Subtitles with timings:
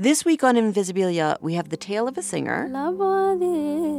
[0.00, 2.70] This week on Invisibilia, we have the tale of a singer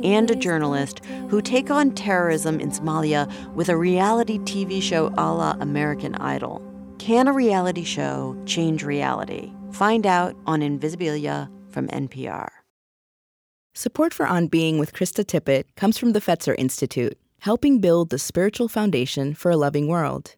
[0.03, 5.29] and a journalist who take on terrorism in Somalia with a reality TV show a
[5.31, 6.59] la American Idol.
[6.97, 9.53] Can a reality show change reality?
[9.73, 12.49] Find out on Invisibilia from NPR.
[13.75, 18.17] Support for On Being with Krista Tippett comes from the Fetzer Institute, helping build the
[18.17, 20.35] spiritual foundation for a loving world.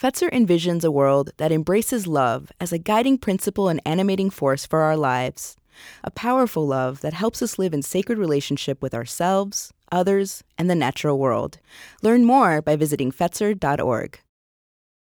[0.00, 4.80] Fetzer envisions a world that embraces love as a guiding principle and animating force for
[4.80, 5.56] our lives.
[6.02, 10.74] A powerful love that helps us live in sacred relationship with ourselves, others, and the
[10.74, 11.58] natural world.
[12.02, 14.20] Learn more by visiting Fetzer.org.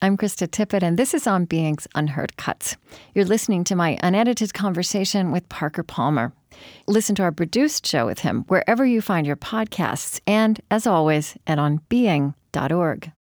[0.03, 2.77] I'm Krista Tippett, and this is On Being's Unheard Cuts.
[3.15, 6.35] You're listening to my unedited conversation with Parker Palmer.
[6.87, 11.39] Listen to our produced show with him wherever you find your podcasts, and as always,
[11.47, 13.13] at onbeing.org.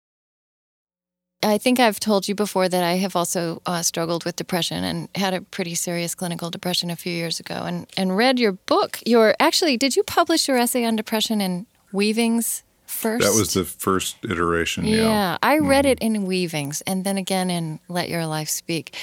[1.44, 5.08] I think I've told you before that I have also uh, struggled with depression and
[5.14, 9.00] had a pretty serious clinical depression a few years ago, and and read your book.
[9.04, 13.26] Your actually, did you publish your essay on depression in Weavings first?
[13.26, 14.84] That was the first iteration.
[14.84, 15.38] Yeah, yeah.
[15.42, 18.94] I read it in Weavings, and then again in Let Your Life Speak,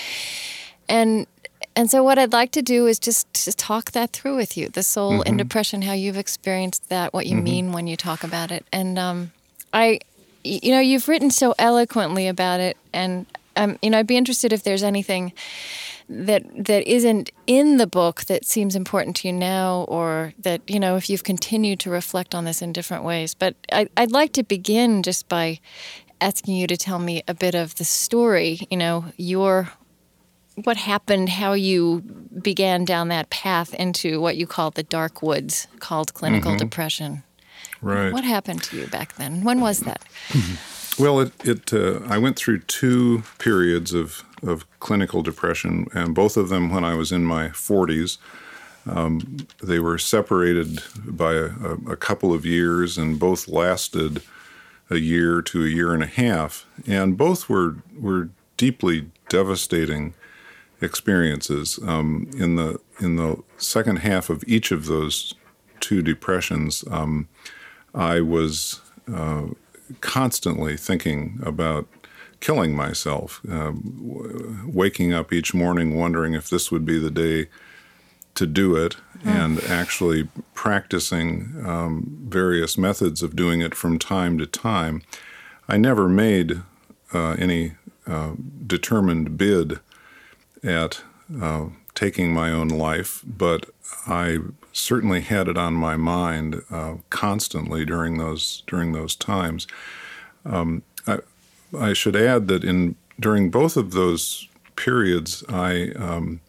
[0.88, 1.28] and
[1.76, 4.70] and so what I'd like to do is just to talk that through with you,
[4.70, 5.22] the soul Mm-hmm.
[5.28, 8.98] and depression, how you've experienced that, what you mean when you talk about it, and
[8.98, 9.32] um,
[9.74, 10.00] I,
[10.44, 14.54] you know, you've written so eloquently about it, and um, you know, I'd be interested
[14.54, 15.34] if there's anything
[16.08, 20.80] that that isn't in the book that seems important to you now, or that you
[20.80, 23.34] know, if you've continued to reflect on this in different ways.
[23.34, 25.60] But I, I'd like to begin just by
[26.22, 28.68] asking you to tell me a bit of the story.
[28.70, 29.70] You know, your
[30.64, 32.02] what happened, how you
[32.42, 37.24] began down that path into what you call the dark woods, called clinical depression.
[37.82, 38.12] Right.
[38.12, 39.44] What happened to you back then?
[39.44, 40.04] When was that?
[41.00, 46.36] Well, it, it uh, I went through two periods of, of clinical depression, and both
[46.36, 48.18] of them when I was in my 40s.
[48.86, 54.22] Um, they were separated by a, a, a couple of years, and both lasted
[54.90, 60.14] a year to a year and a half, and both were were deeply devastating
[60.82, 61.80] experiences.
[61.86, 65.34] Um, in the in the second half of each of those
[65.80, 67.28] two depressions, um,
[67.94, 68.82] I was
[69.12, 69.48] uh,
[70.02, 71.88] constantly thinking about
[72.40, 77.50] killing myself, w- waking up each morning wondering if this would be the day
[78.36, 78.96] to do it,
[79.26, 85.02] and actually practicing um, various methods of doing it from time to time.
[85.68, 86.62] I never made
[87.14, 87.74] uh, any
[88.08, 88.34] uh,
[88.66, 89.80] determined bid
[90.64, 91.02] at
[91.42, 91.66] uh,
[91.96, 93.66] taking my own life, but
[94.08, 94.40] I
[94.74, 99.68] certainly had it on my mind uh, constantly during those during those times.
[100.46, 101.20] Um, I,
[101.78, 106.40] I should add that in during both of those periods, I um,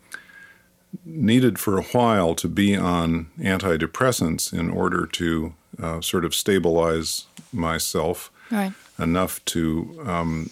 [1.04, 7.26] needed for a while to be on antidepressants in order to uh, sort of stabilize
[7.52, 8.72] myself Right.
[8.98, 10.50] enough to um,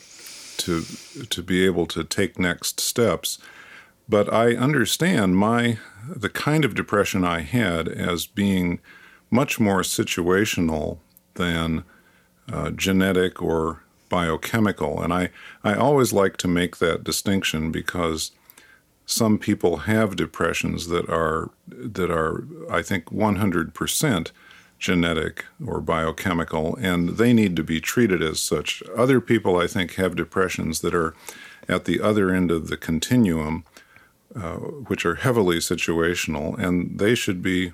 [0.59, 0.83] to
[1.31, 3.39] to be able to take next steps.
[4.09, 8.81] But I understand my the kind of depression I had as being
[9.31, 10.99] much more situational
[11.35, 11.85] than
[12.51, 15.31] uh, genetic or biochemical, and I
[15.63, 18.33] I always like to make that distinction because
[19.05, 24.31] some people have depressions that are that are I think 100%
[24.79, 28.83] genetic or biochemical and they need to be treated as such.
[28.97, 31.15] Other people I think have depressions that are
[31.69, 33.65] at the other end of the continuum
[34.35, 37.73] uh, which are heavily situational and they should be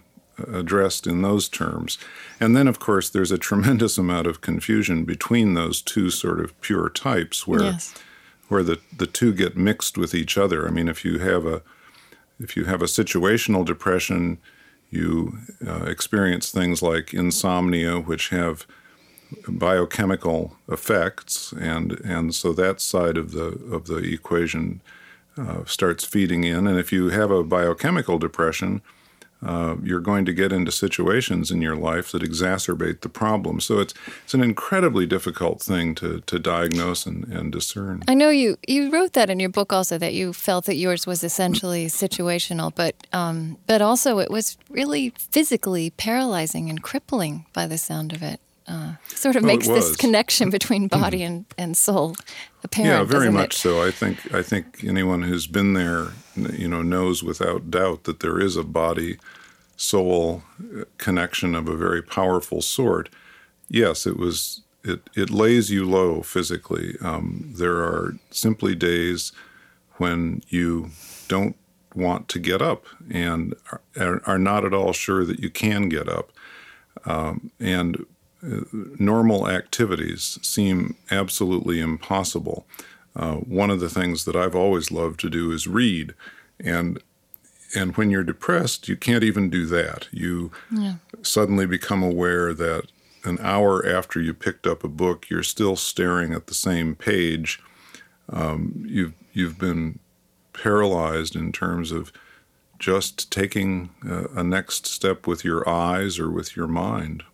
[0.53, 1.99] addressed in those terms.
[2.41, 6.59] And then of course there's a tremendous amount of confusion between those two sort of
[6.61, 7.95] pure types where Yes.
[8.49, 10.67] where the, the two get mixed with each other.
[10.67, 11.63] I mean, if you have a
[12.41, 14.39] if you have a situational depression,
[14.91, 18.67] you uh, experience things like insomnia, which have
[19.49, 24.81] biochemical effects, and and so that side of the of the equation
[25.37, 26.67] uh, starts feeding in.
[26.67, 28.82] And if you have a biochemical depression,
[29.44, 33.61] uh, you're going to get into situations in your life that exacerbate the problem.
[33.61, 33.93] So it's
[34.23, 38.03] it's an incredibly difficult thing to to diagnose and, and discern.
[38.09, 41.06] I know you you wrote that in your book also that you felt that yours
[41.06, 47.67] was essentially situational, but um, but also it was really physically paralyzing and crippling by
[47.67, 48.41] the sound of it.
[48.66, 52.16] Uh, sort of Well, makes this connection between body and, and soul
[52.62, 52.90] apparent.
[52.90, 53.58] yeah, very much it?
[53.58, 53.82] so.
[53.82, 58.40] I think I think anyone who's been there, you know, knows without doubt that there
[58.40, 59.19] is a body
[59.76, 60.43] soul
[60.78, 63.11] uh, connection of a very powerful sort.
[63.69, 64.62] Yes, it was.
[64.82, 66.96] It it lays you low physically.
[67.02, 69.32] Um, there are simply days
[69.96, 70.90] when you
[71.28, 71.56] don't
[71.94, 73.55] want to get up and
[73.96, 76.32] are, are not at all sure that you can get up.
[77.06, 78.05] Um, and
[78.99, 82.67] normal activities seem absolutely impossible.
[83.17, 86.14] Uh, one of the things that I've always loved to do is read,
[86.58, 87.00] and
[87.75, 90.08] and when you're depressed, you can't even do that.
[90.12, 90.94] You yeah.
[91.23, 92.87] suddenly become aware that
[93.25, 97.61] an hour after you picked up a book, you're still staring at the same page.
[98.29, 99.99] Um, you've you've been
[100.52, 102.12] paralyzed in terms of
[102.79, 107.25] just taking a, a next step with your eyes or with your mind.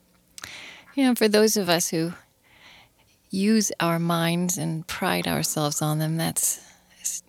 [1.01, 2.13] You know, for those of us who
[3.31, 6.61] use our minds and pride ourselves on them, that's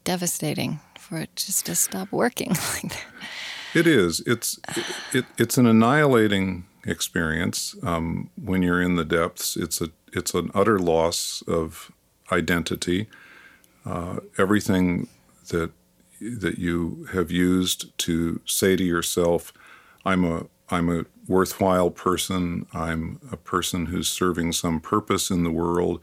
[0.03, 3.05] devastating for it just to stop working like that.
[3.73, 4.19] It is.
[4.27, 4.59] It's
[5.13, 9.55] it, it's an annihilating experience um, when you're in the depths.
[9.55, 11.93] It's a it's an utter loss of
[12.29, 13.07] identity.
[13.85, 15.07] Uh, everything
[15.47, 15.71] that
[16.19, 19.53] that you have used to say to yourself,
[20.03, 22.65] "I'm a I'm a worthwhile person.
[22.73, 26.01] I'm a person who's serving some purpose in the world.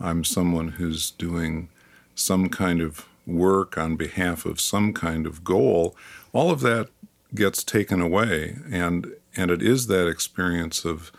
[0.00, 1.68] I'm someone who's doing
[2.14, 5.96] some kind of work on behalf of some kind of goal."
[6.32, 6.88] All of that
[7.34, 11.12] gets taken away, and and it is that experience of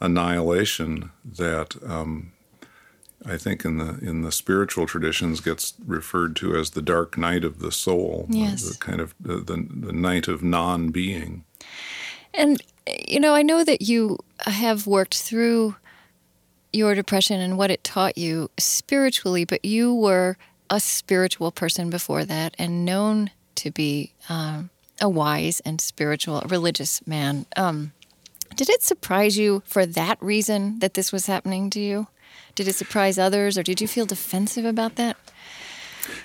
[0.00, 2.32] annihilation that um,
[3.24, 7.44] I think in the in the spiritual traditions gets referred to as the dark night
[7.44, 8.62] of the soul, yes.
[8.62, 11.44] the, kind of the, the, the night of non-being.
[12.34, 12.62] And
[13.08, 15.76] you know, I know that you have worked through
[16.72, 20.36] your depression and what it taught you spiritually, but you were
[20.68, 27.04] a spiritual person before that and known to be um, a wise and spiritual, religious
[27.06, 27.46] man.
[27.56, 27.92] Um,
[28.54, 32.06] did it surprise you for that reason that this was happening to you?
[32.54, 35.16] Did it surprise others, or did you feel defensive about that?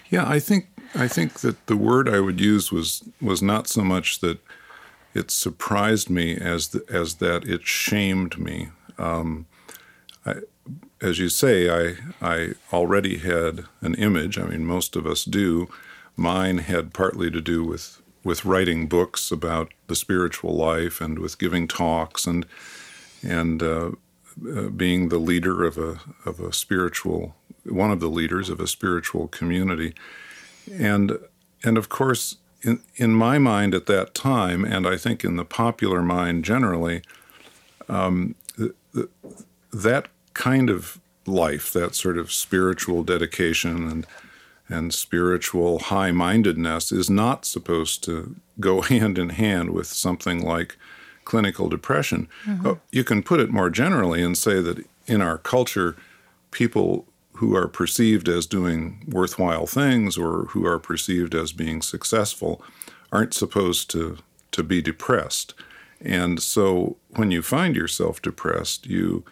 [0.09, 3.83] Yeah, I think I think that the word I would use was was not so
[3.83, 4.39] much that
[5.15, 8.69] it surprised me as the, as that it shamed me.
[8.97, 9.47] Um,
[10.25, 10.35] I,
[11.01, 14.37] as you say, I I already had an image.
[14.37, 15.67] I mean, most of us do.
[16.17, 21.37] Mine had partly to do with with writing books about the spiritual life and with
[21.37, 22.45] giving talks and
[23.23, 23.91] and uh,
[24.53, 28.67] uh, being the leader of a of a spiritual one of the leaders of a
[28.67, 29.93] spiritual community
[30.71, 31.17] and
[31.63, 35.45] and of course in in my mind at that time and I think in the
[35.45, 37.01] popular mind generally
[37.87, 39.09] um, the, the,
[39.71, 44.07] that kind of life that sort of spiritual dedication and
[44.67, 50.77] and spiritual high mindedness is not supposed to go hand in hand with something like
[51.23, 52.27] clinical depression.
[52.45, 52.73] Mm-hmm.
[52.91, 55.95] you can put it more generally and say that in our culture,
[56.51, 57.05] people
[57.37, 62.61] who are perceived as doing worthwhile things or who are perceived as being successful
[63.11, 64.17] aren't supposed to,
[64.51, 65.53] to be depressed.
[66.01, 69.23] And so when you find yourself depressed, you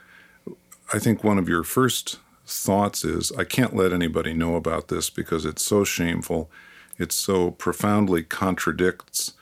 [0.94, 5.10] I think one of your first thoughts is I can't let anybody know about this
[5.10, 6.52] because it's so shameful.
[7.00, 9.34] It so profoundly contradicts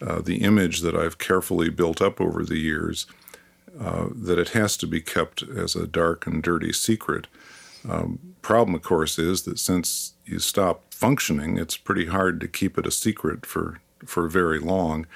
[0.00, 3.06] uh, the image that I've carefully built up over the years
[3.78, 7.26] uh, that it has to be kept as a dark and dirty secret.
[7.88, 12.78] Um, problem, of course, is that since you stop functioning, it's pretty hard to keep
[12.78, 15.06] it a secret for, for very long.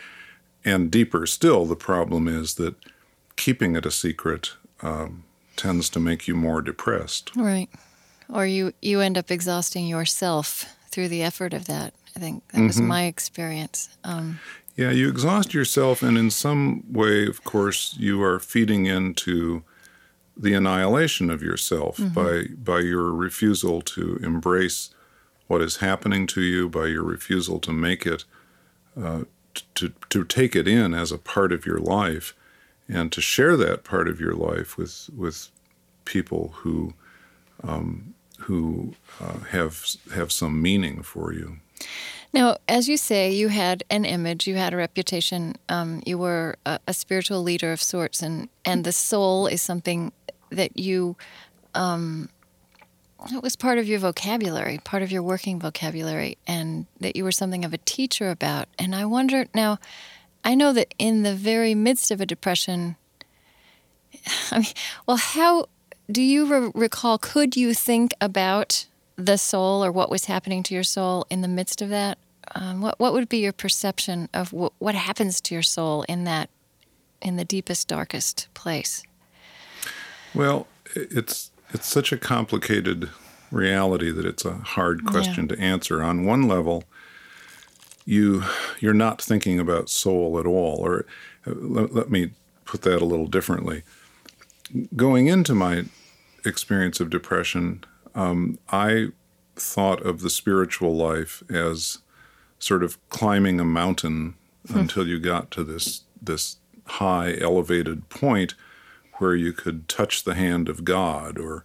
[0.64, 2.74] And deeper still, the problem is that
[3.36, 5.24] keeping it a secret um,
[5.56, 7.34] tends to make you more depressed.
[7.36, 7.68] Right.
[8.28, 11.94] Or you, you end up exhausting yourself through the effort of that.
[12.16, 12.66] I think that mm-hmm.
[12.66, 13.88] was my experience.
[14.04, 14.40] Um,
[14.76, 19.62] yeah, you exhaust yourself, and in some way, of course, you are feeding into
[20.40, 22.14] the annihilation of yourself mm-hmm.
[22.14, 24.90] by by your refusal to embrace
[25.46, 28.24] what is happening to you, by your refusal to make it
[29.00, 29.22] uh,
[29.74, 32.34] to to take it in as a part of your life,
[32.88, 35.50] and to share that part of your life with with
[36.04, 36.94] people who
[37.62, 41.58] um, who uh, have have some meaning for you.
[42.32, 46.56] Now, as you say, you had an image, you had a reputation, um, you were
[46.64, 50.12] a, a, spiritual leader of sorts, and and the soul is something
[50.50, 51.16] that you.
[51.74, 52.28] Um,
[53.32, 57.32] it was part of your vocabulary, part of your working vocabulary, and that you were
[57.32, 58.66] something of a teacher about.
[58.78, 59.78] And I wonder now,
[60.42, 62.96] I know that in the very midst of a depression,
[64.50, 64.72] I mean,
[65.06, 65.66] well, how
[66.10, 67.18] do you re- recall?
[67.18, 71.48] Could you think about the soul or what was happening to your soul in the
[71.48, 72.18] midst of that?
[72.54, 76.50] Um, what what would be your perception of what happens to your soul in that,
[77.22, 79.02] in the deepest, darkest place?
[80.34, 83.10] Well, it's it's such a complicated
[83.50, 85.56] reality that it's a hard question yeah.
[85.56, 86.02] to answer.
[86.02, 86.84] On one level,
[88.04, 88.44] you
[88.80, 90.76] you're not thinking about soul at all.
[90.78, 91.06] Or
[91.46, 92.32] uh, let, let me
[92.64, 93.82] put that a little differently.
[94.94, 95.84] Going into my
[96.44, 97.84] experience of depression,
[98.14, 99.08] um, I
[99.56, 101.98] thought of the spiritual life as
[102.58, 104.34] sort of climbing a mountain
[104.68, 104.78] hmm.
[104.78, 106.56] until you got to this this
[106.86, 108.54] high elevated point
[109.20, 111.64] where you could touch the hand of God or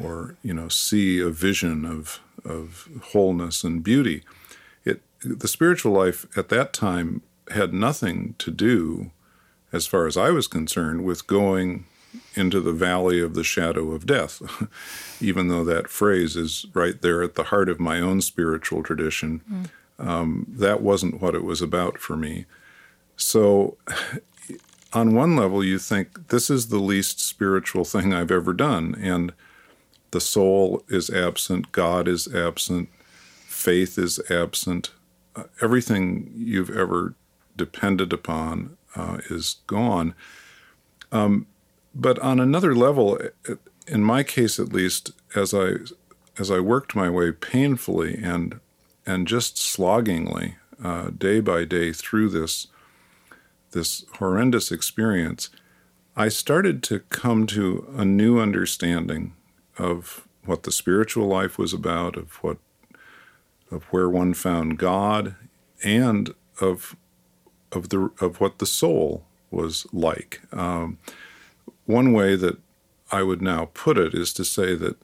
[0.00, 4.22] or you know see a vision of of wholeness and beauty.
[4.84, 9.10] It the spiritual life at that time had nothing to do,
[9.72, 11.86] as far as I was concerned, with going
[12.34, 14.40] into the valley of the shadow of death,
[15.20, 19.42] even though that phrase is right there at the heart of my own spiritual tradition.
[19.50, 19.68] Mm.
[19.96, 22.46] Um, that wasn't what it was about for me.
[23.16, 23.76] So,
[24.94, 28.96] on one level, you think this is the least spiritual thing I've ever done.
[29.00, 29.32] And
[30.12, 32.88] the soul is absent, God is absent,
[33.46, 34.92] faith is absent.
[35.34, 37.14] Uh, everything you've ever
[37.56, 40.14] depended upon uh, is gone.
[41.10, 41.46] Um,
[41.94, 43.18] but on another level,
[43.86, 45.74] in my case at least, as I
[46.38, 48.60] as I worked my way painfully and
[49.06, 52.68] and just sloggingly uh, day by day through this
[53.74, 55.50] this horrendous experience,
[56.16, 59.34] I started to come to a new understanding
[59.76, 62.58] of what the spiritual life was about, of what
[63.70, 65.34] of where one found God,
[65.82, 66.96] and of
[67.72, 70.40] of the of what the soul was like.
[70.52, 70.98] Um,
[71.86, 72.58] one way that
[73.10, 74.96] I would now put it is to say that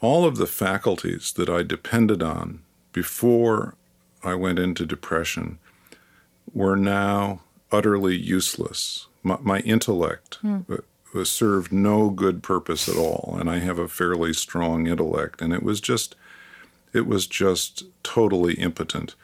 [0.00, 3.74] all of the faculties that I depended on before
[4.22, 5.58] I went into depression
[6.52, 7.40] were now
[7.72, 9.06] utterly useless.
[9.22, 10.60] My, my intellect hmm.
[11.14, 15.52] was served no good purpose at all, and I have a fairly strong intellect, and
[15.52, 16.14] it was just
[16.92, 19.14] it was just totally impotent.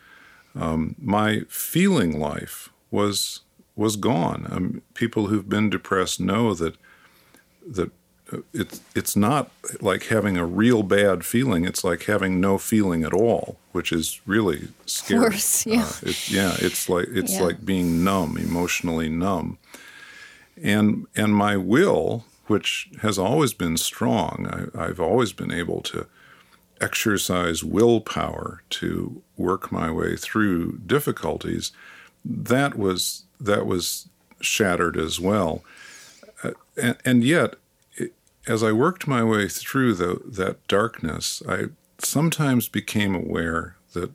[0.55, 3.41] Um, my feeling life was
[3.75, 4.47] was gone.
[4.51, 6.77] Um, people who've been depressed know that
[7.67, 7.91] that
[8.53, 11.65] it's it's not like having a real bad feeling.
[11.65, 15.21] It's like having no feeling at all, which is really scary.
[15.21, 15.85] Worse, yeah.
[15.85, 17.43] Uh, it, yeah, it's like it's yeah.
[17.43, 19.59] like being numb, emotionally numb.
[20.63, 26.07] And and my will, which has always been strong, I, I've always been able to
[26.81, 31.73] exercise willpower to work my way through difficulties.
[32.25, 34.09] That was that was
[34.41, 35.63] shattered as well.
[36.43, 37.55] Uh, and, and, yet,
[38.47, 41.67] as I worked my way through the, that darkness, I
[41.99, 44.11] sometimes became aware that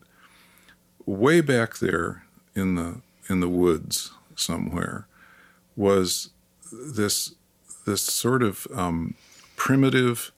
[1.06, 5.06] way back there in the in the woods somewhere
[5.76, 6.30] was
[6.72, 7.34] this
[7.86, 9.14] this sort of um,
[9.56, 10.32] primitive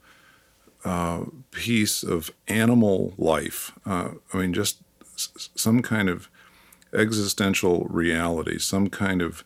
[0.84, 3.72] uh, piece of animal life.
[3.84, 4.78] Uh, I mean, just
[5.14, 6.28] s- some kind of
[6.92, 9.44] existential reality, some kind of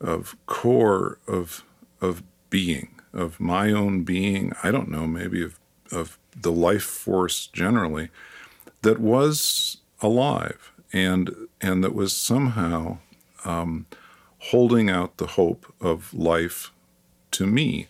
[0.00, 1.64] of core of
[2.00, 4.52] of being, of my own being.
[4.62, 5.58] I don't know, maybe of
[5.90, 8.10] of the life force generally,
[8.82, 12.98] that was alive and and that was somehow
[13.44, 13.86] um,
[14.38, 16.72] holding out the hope of life
[17.32, 17.88] to me,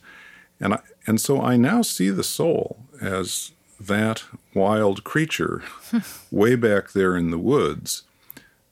[0.59, 4.23] and I, and so I now see the soul as that
[4.53, 5.63] wild creature
[6.31, 8.03] way back there in the woods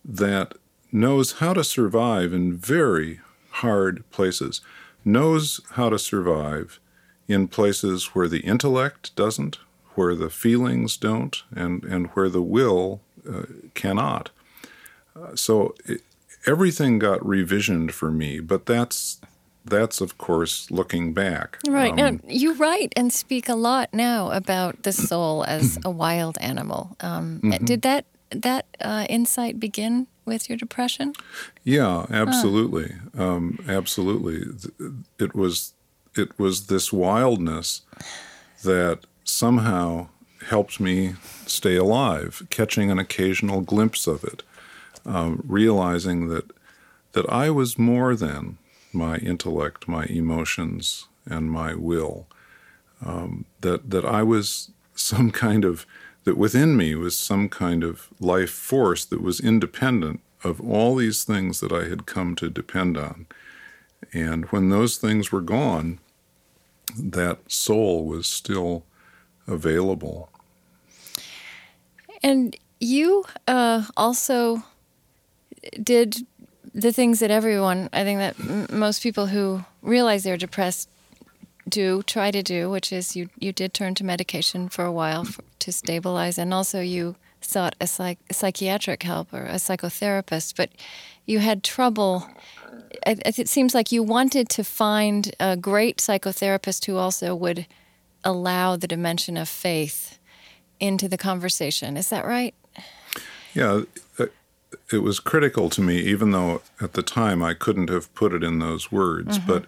[0.03, 0.53] that
[0.91, 4.61] knows how to survive in very hard places,
[5.07, 6.79] knows how to survive
[7.27, 9.57] in places where the intellect doesn't,
[9.95, 14.29] where the feelings don't, and, and where the will uh, cannot.
[15.15, 16.01] Uh, so it,
[16.45, 19.19] everything got revisioned for me, but that's
[19.65, 21.59] that's of course looking back.
[21.67, 21.91] Right.
[21.91, 26.37] Um, now you write and speak a lot now about the soul as a wild
[26.39, 26.95] animal.
[27.01, 27.65] Um, mm-hmm.
[27.65, 31.13] Did that that uh, insight begin with your depression?
[31.63, 33.23] Yeah, absolutely, huh.
[33.23, 34.43] um, absolutely.
[35.19, 35.73] It was
[36.15, 37.81] it was this wildness
[38.63, 40.07] that somehow
[40.47, 41.15] helped me
[41.45, 44.43] stay alive, catching an occasional glimpse of it,
[45.05, 46.51] um, realizing that
[47.13, 48.57] that I was more than
[48.93, 52.27] my intellect, my emotions, and my will.
[53.05, 55.85] Um, that that I was some kind of
[56.27, 61.23] that within me was some kind of life force that was independent of all these
[61.23, 63.27] things that I had come to depend on.
[64.11, 65.99] And when those things were gone,
[66.97, 68.83] that soul was still
[69.47, 70.29] available.
[72.21, 74.63] And you uh, also
[75.81, 76.27] did
[76.75, 80.89] the things that everyone, I think that m- most people who realize they're depressed
[81.69, 85.23] do try to do, which is you you did turn to medication for a while
[85.23, 90.69] for, to stabilize, and also you sought a, psych- psychiatric help or a psychotherapist, but
[91.25, 92.27] you had trouble.
[93.05, 97.67] It, it seems like you wanted to find a great psychotherapist who also would
[98.23, 100.19] allow the dimension of faith
[100.79, 101.97] into the conversation.
[101.97, 102.53] Is that right?
[103.53, 103.83] Yeah,
[104.91, 108.43] it was critical to me, even though at the time I couldn't have put it
[108.43, 109.37] in those words.
[109.37, 109.47] Mm-hmm.
[109.47, 109.65] But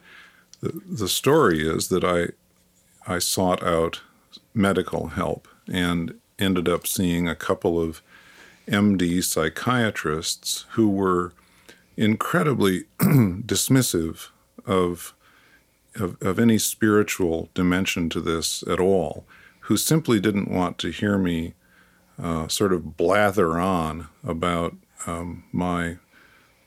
[0.61, 2.29] the, the story is that I
[3.11, 4.01] I sought out
[4.53, 8.01] medical help and ended up seeing a couple of
[8.67, 11.33] MD psychiatrists who were
[11.97, 14.29] incredibly dismissive
[14.65, 15.13] of,
[15.95, 19.25] of, of any spiritual dimension to this at all,
[19.61, 21.53] who simply didn't want to hear me
[22.21, 24.75] uh, sort of blather on about
[25.07, 25.97] um, my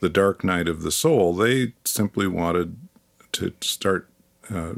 [0.00, 1.32] the dark night of the soul.
[1.32, 2.76] They simply wanted
[3.32, 4.09] to start
[4.50, 4.73] uh,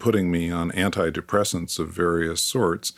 [0.00, 2.92] putting me on antidepressants of various sorts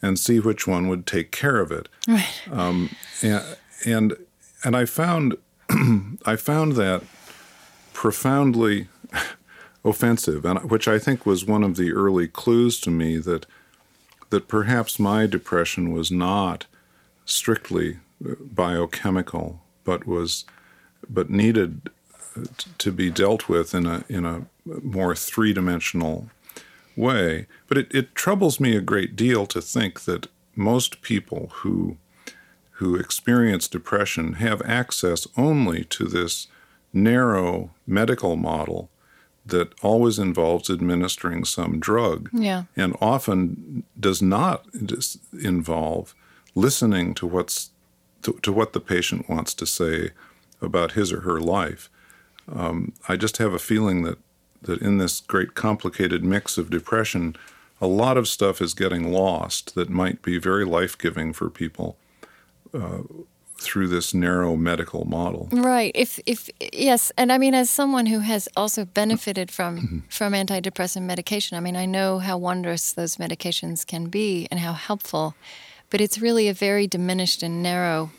[0.00, 1.88] and see which one would take care of it.
[2.06, 2.40] Right.
[2.50, 2.90] Um,
[3.22, 3.44] and,
[3.84, 4.16] and
[4.64, 5.36] and I found
[6.26, 7.02] I found that
[7.92, 8.88] profoundly
[9.84, 13.46] offensive, and which I think was one of the early clues to me that
[14.30, 16.66] that perhaps my depression was not
[17.24, 20.44] strictly biochemical, but was
[21.08, 21.90] but needed
[22.78, 26.28] to be dealt with in a in a more three dimensional
[26.98, 27.46] way.
[27.66, 31.96] But it, it troubles me a great deal to think that most people who
[32.72, 36.46] who experience depression have access only to this
[36.92, 38.88] narrow medical model
[39.44, 42.64] that always involves administering some drug yeah.
[42.76, 44.64] and often does not
[45.32, 46.14] involve
[46.54, 47.70] listening to what's
[48.22, 50.10] to, to, what the patient wants to say
[50.60, 51.88] about his or her life.
[52.52, 54.18] Um, I just have a feeling that
[54.62, 57.36] that in this great complicated mix of depression,
[57.80, 61.96] a lot of stuff is getting lost that might be very life giving for people.
[62.74, 62.98] Uh,
[63.60, 65.48] through this narrow medical model.
[65.50, 65.90] Right.
[65.94, 69.98] If if yes, and I mean as someone who has also benefited from mm-hmm.
[70.08, 74.72] from antidepressant medication, I mean I know how wondrous those medications can be and how
[74.72, 75.34] helpful,
[75.90, 78.10] but it's really a very diminished and narrow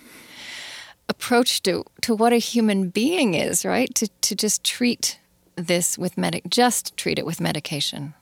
[1.07, 3.93] approach to to what a human being is, right?
[3.95, 5.19] To to just treat
[5.59, 8.13] this with medic just treat it with medication.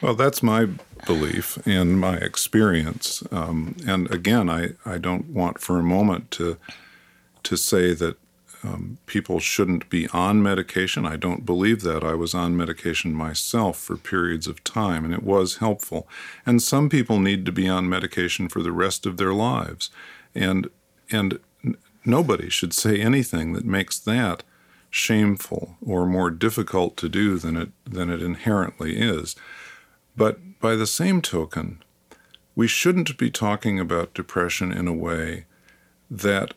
[0.00, 0.68] Well, that's my
[1.06, 3.22] belief and my experience.
[3.30, 6.58] Um, and again, I, I don't want for a moment to
[7.44, 8.16] to say that
[8.62, 11.04] um, people shouldn't be on medication.
[11.04, 12.02] I don't believe that.
[12.02, 16.08] I was on medication myself for periods of time, and it was helpful.
[16.46, 19.90] And some people need to be on medication for the rest of their lives,
[20.34, 20.68] and
[21.10, 21.38] and
[22.04, 24.42] nobody should say anything that makes that
[24.94, 29.34] shameful or more difficult to do than it than it inherently is.
[30.16, 31.82] But by the same token,
[32.54, 35.46] we shouldn't be talking about depression in a way
[36.08, 36.54] that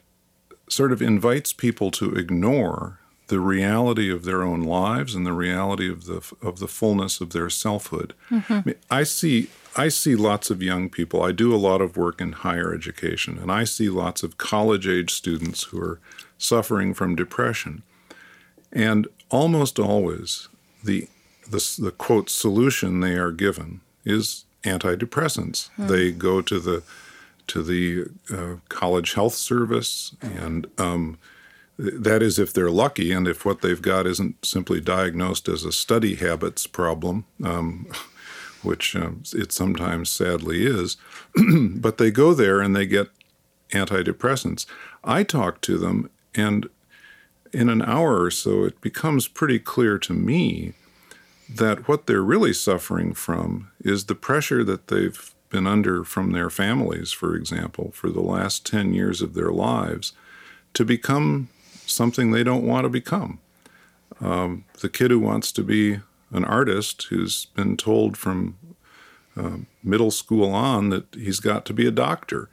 [0.68, 5.90] sort of invites people to ignore the reality of their own lives and the reality
[5.90, 8.14] of the of the fullness of their selfhood.
[8.30, 8.52] Mm-hmm.
[8.52, 11.24] I, mean, I see I see lots of young people.
[11.24, 14.86] I do a lot of work in higher education, and I see lots of college
[14.86, 15.98] age students who are
[16.38, 17.82] suffering from depression.
[18.72, 20.48] And almost always,
[20.84, 21.08] the
[21.50, 25.70] the, the quote solution they are given is antidepressants.
[25.70, 25.86] Hmm.
[25.86, 26.82] They go to the
[27.46, 31.18] to the uh, college health service, and um,
[31.78, 35.72] that is if they're lucky, and if what they've got isn't simply diagnosed as a
[35.72, 37.86] study habits problem, um,
[38.62, 40.98] which um, it sometimes sadly is.
[41.76, 43.08] but they go there and they get
[43.70, 44.66] antidepressants.
[45.02, 46.68] I talk to them, and
[47.52, 50.72] in an hour or so, it becomes pretty clear to me
[51.48, 56.50] that what they're really suffering from is the pressure that they've been under from their
[56.50, 60.12] families, for example, for the last 10 years of their lives
[60.74, 61.48] to become
[61.86, 63.40] something they don't want to become.
[64.20, 68.58] Um, the kid who wants to be an artist who's been told from
[69.36, 72.50] uh, middle school on that he's got to be a doctor,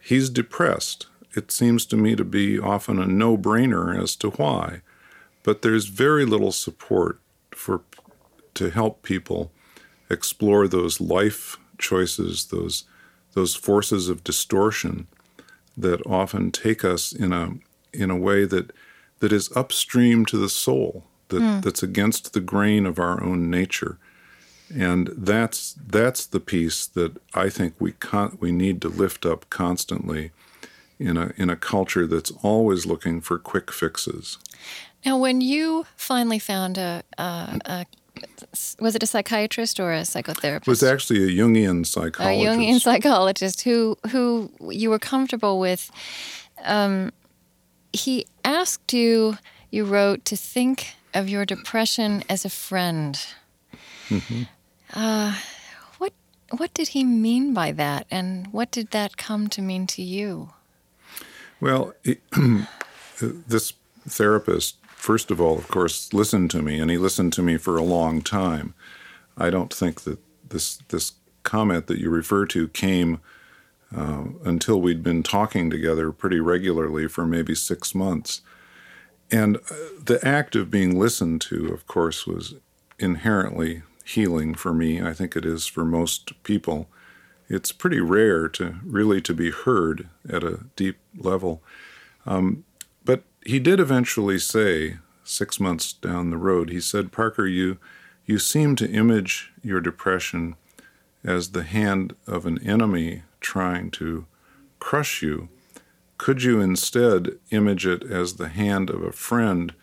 [0.00, 1.06] he's depressed.
[1.36, 4.82] It seems to me to be often a no brainer as to why.
[5.42, 7.20] But there's very little support
[7.52, 7.82] for
[8.54, 9.52] to help people
[10.10, 12.84] explore those life choices, those
[13.34, 15.08] those forces of distortion
[15.76, 17.54] that often take us in a
[17.92, 18.72] in a way that
[19.20, 21.62] that is upstream to the soul, that, mm.
[21.62, 23.98] that's against the grain of our own nature.
[24.74, 29.48] And that's that's the piece that I think we con- we need to lift up
[29.50, 30.30] constantly
[30.98, 34.38] in a in a culture that's always looking for quick fixes.
[35.04, 37.86] Now, when you finally found a, a, a
[38.80, 40.62] was it a psychiatrist or a psychotherapist?
[40.62, 42.46] It was actually a Jungian psychologist.
[42.46, 45.90] A Jungian psychologist who who you were comfortable with.
[46.64, 47.12] Um,
[47.92, 49.38] he asked you,
[49.70, 53.20] you wrote, to think of your depression as a friend.
[54.08, 54.42] Mm-hmm.
[54.92, 55.36] Uh,
[55.98, 56.12] what
[56.56, 60.50] what did he mean by that, and what did that come to mean to you?
[61.60, 61.94] Well,
[63.20, 63.72] this
[64.06, 67.76] therapist, first of all, of course, listened to me, and he listened to me for
[67.76, 68.74] a long time.
[69.36, 71.12] I don't think that this this
[71.42, 73.20] comment that you refer to came
[73.94, 78.40] uh, until we'd been talking together pretty regularly for maybe six months.
[79.30, 82.54] And uh, the act of being listened to, of course, was
[82.98, 85.02] inherently healing for me.
[85.02, 86.88] I think it is for most people.
[87.48, 91.62] It's pretty rare to really to be heard at a deep level.
[92.26, 92.64] Um,
[93.04, 97.78] but he did eventually say, six months down the road, he said, Parker, you
[98.26, 100.56] you seem to image your depression
[101.22, 104.26] as the hand of an enemy trying to
[104.78, 105.48] crush you.
[106.16, 109.74] Could you instead image it as the hand of a friend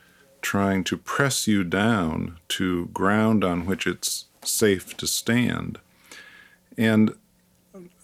[0.41, 5.79] trying to press you down to ground on which it's safe to stand?
[6.77, 7.13] And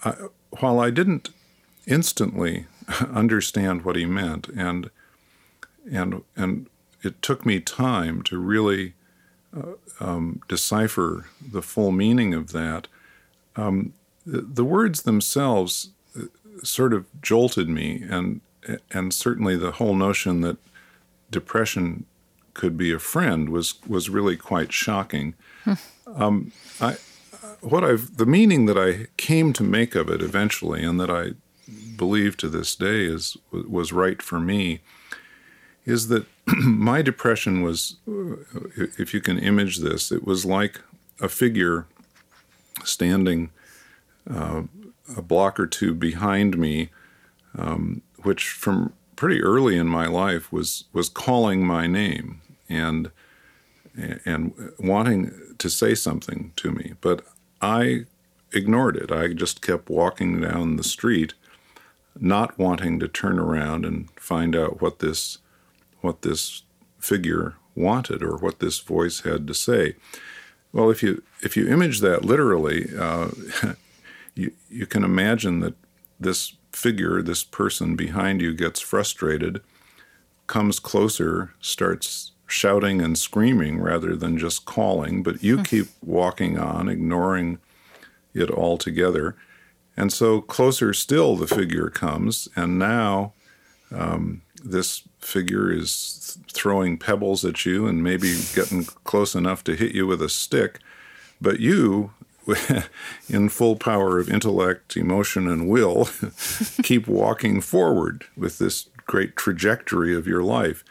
[0.04, 0.14] I,
[0.60, 1.30] while I didn't
[1.86, 2.66] instantly
[3.14, 4.90] understand what he meant, and
[5.92, 6.68] and and
[7.04, 8.94] it took me time to really
[9.56, 12.88] uh, um, decipher the full meaning of that.
[13.56, 13.94] Um,
[14.26, 16.26] the, the, words themselves uh,
[16.64, 18.42] sort of jolted me, and
[18.92, 20.58] and certainly the whole notion that
[21.32, 22.06] depression
[22.54, 25.34] could be a friend was was really quite shocking.
[25.64, 25.74] Hmm.
[26.08, 26.98] um, I,
[27.62, 31.32] what I've the meaning that I came to make of it eventually, and that I
[31.96, 34.82] believe to this day is was right for me,
[35.86, 37.98] is that my depression was,
[38.98, 40.82] if you can image this, it was like
[41.20, 41.86] a figure
[42.84, 43.50] standing
[44.30, 44.64] uh,
[45.16, 46.90] a block or two behind me,
[47.58, 53.12] um, which from pretty early in my life was was calling my name and
[54.26, 57.26] and wanting to say something to me, but
[57.62, 58.06] I
[58.52, 59.12] ignored it.
[59.12, 61.34] I just kept walking down the street,
[62.20, 65.40] not wanting to turn around and find out what this
[66.02, 66.64] what this
[67.00, 69.96] figure wanted or what this voice had to say.
[70.72, 73.30] Well, if you if you image that literally, uh,
[74.36, 75.76] you you can imagine that
[76.20, 79.62] this figure, this person behind you, gets frustrated,
[80.48, 85.64] comes closer, starts shouting and screaming rather than just calling, but you hmm.
[85.64, 87.60] keep walking on, ignoring
[88.34, 89.36] it altogether.
[89.96, 93.34] And so closer still the figure comes, and now
[93.92, 99.94] um, this figure is throwing pebbles at you and maybe getting close enough to hit
[99.94, 100.80] you with a stick.
[101.42, 102.12] But you,
[103.30, 106.10] in full power of intellect, emotion, and will,
[106.84, 110.84] keep walking forward with this great trajectory of your life.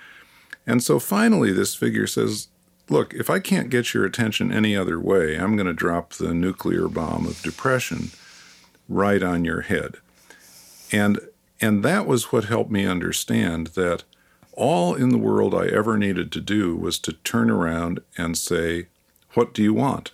[0.67, 2.49] And so finally, this figure says,
[2.89, 6.33] Look, if I can't get your attention any other way, I'm going to drop the
[6.33, 8.11] nuclear bomb of depression
[8.89, 9.97] right on your head.
[10.93, 11.19] And
[11.61, 14.05] and that was what helped me understand that
[14.53, 18.87] all in the world I ever needed to do was to turn around and say,
[19.35, 20.13] What do you want?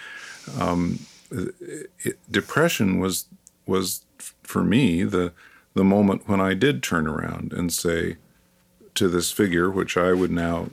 [0.60, 3.26] um, it, depression was,
[3.66, 4.04] was
[4.42, 5.32] for me the,
[5.74, 8.16] the moment when I did turn around and say
[8.94, 10.70] to this figure, which I would now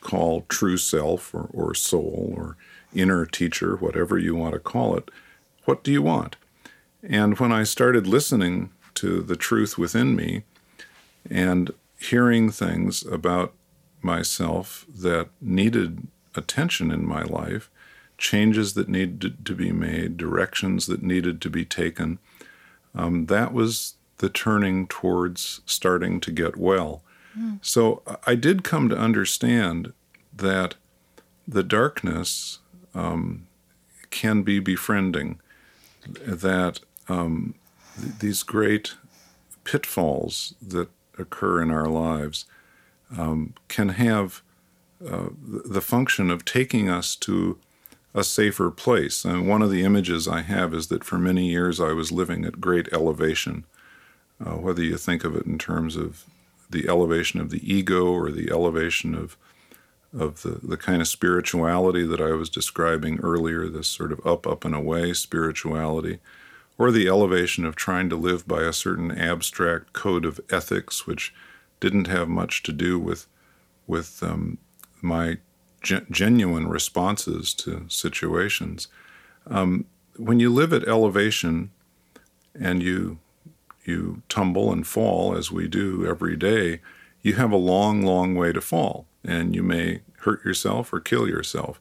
[0.00, 2.56] call true self or, or soul or
[2.94, 5.10] inner teacher, whatever you want to call it,
[5.64, 6.36] What do you want?
[7.02, 10.42] And when I started listening to the truth within me
[11.30, 13.54] and hearing things about
[14.02, 17.70] myself that needed attention in my life,
[18.18, 22.18] changes that needed to be made, directions that needed to be taken.
[22.94, 27.02] Um, that was the turning towards starting to get well.
[27.62, 29.92] So I did come to understand
[30.34, 30.74] that
[31.46, 32.58] the darkness
[32.94, 33.46] um,
[34.10, 35.38] can be befriending,
[36.26, 37.54] that um,
[37.96, 38.94] these great
[39.64, 40.88] pitfalls that
[41.18, 42.46] occur in our lives
[43.16, 44.42] um, can have
[45.06, 47.58] uh, the function of taking us to
[48.14, 49.24] a safer place.
[49.24, 52.44] And one of the images I have is that for many years I was living
[52.44, 53.64] at great elevation,
[54.44, 56.24] uh, whether you think of it in terms of
[56.70, 59.36] the elevation of the ego or the elevation of
[60.12, 64.44] of the, the kind of spirituality that I was describing earlier, this sort of up,
[64.44, 66.18] up, and away spirituality
[66.80, 71.34] or the elevation of trying to live by a certain abstract code of ethics, which
[71.78, 73.26] didn't have much to do with
[73.86, 74.56] with um,
[75.02, 75.36] my
[75.82, 78.88] gen- genuine responses to situations.
[79.46, 79.84] Um,
[80.16, 81.70] when you live at elevation
[82.58, 83.18] and you
[83.90, 86.80] you tumble and fall as we do every day,
[87.22, 91.28] you have a long, long way to fall, and you may hurt yourself or kill
[91.28, 91.80] yourself.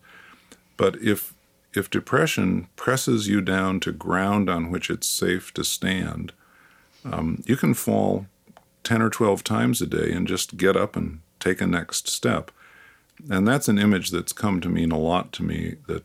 [0.77, 1.33] But if
[1.73, 6.33] if depression presses you down to ground on which it's safe to stand,
[7.05, 8.25] um, you can fall
[8.83, 12.49] 10 or 12 times a day and just get up and take a next step.
[13.29, 16.03] And that's an image that's come to mean a lot to me that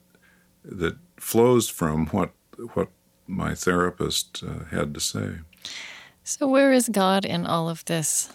[0.64, 2.30] that flows from what
[2.74, 2.88] what
[3.26, 5.38] my therapist uh, had to say.
[6.24, 8.30] So where is God in all of this?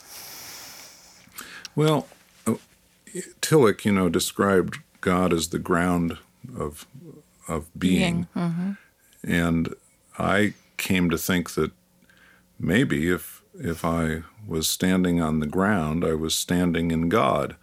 [1.75, 2.07] Well,
[2.45, 2.55] uh,
[3.41, 6.17] Tillich, you know, described God as the ground
[6.57, 6.85] of
[7.47, 8.27] of being.
[8.35, 8.71] Mm-hmm.
[9.23, 9.73] and
[10.19, 11.71] I came to think that
[12.59, 17.55] maybe if if I was standing on the ground, I was standing in God.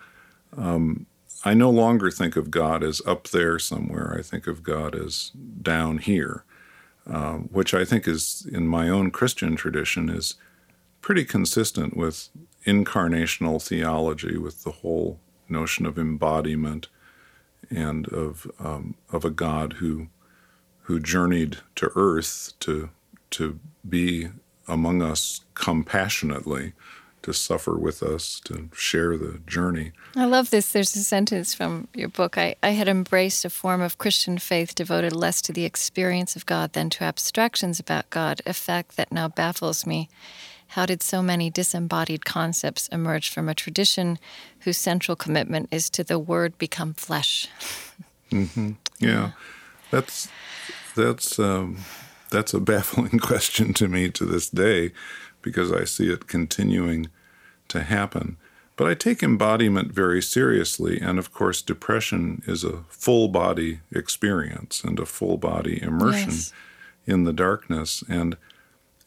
[0.56, 1.06] Um,
[1.44, 4.16] I no longer think of God as up there somewhere.
[4.18, 5.30] I think of God as
[5.62, 6.44] down here,
[7.08, 10.34] uh, which I think is, in my own Christian tradition, is
[11.00, 12.28] pretty consistent with
[12.66, 16.88] incarnational theology, with the whole notion of embodiment
[17.70, 20.08] and of um, of a God who
[20.82, 22.90] who journeyed to earth to
[23.30, 24.28] to be
[24.68, 26.72] among us compassionately,
[27.26, 29.90] to suffer with us, to share the journey.
[30.14, 30.70] I love this.
[30.70, 32.38] There's a sentence from your book.
[32.38, 36.46] I, I had embraced a form of Christian faith devoted less to the experience of
[36.46, 40.08] God than to abstractions about God, a fact that now baffles me.
[40.68, 44.20] How did so many disembodied concepts emerge from a tradition
[44.60, 47.48] whose central commitment is to the Word become flesh?
[48.30, 48.72] Mm-hmm.
[49.00, 49.08] Yeah.
[49.08, 49.30] yeah,
[49.90, 50.28] that's
[50.94, 51.78] that's um,
[52.30, 54.92] that's a baffling question to me to this day
[55.42, 57.08] because I see it continuing
[57.68, 58.36] to happen.
[58.76, 64.84] But I take embodiment very seriously, and of course, depression is a full body experience
[64.84, 66.52] and a full body immersion yes.
[67.06, 68.04] in the darkness.
[68.06, 68.36] And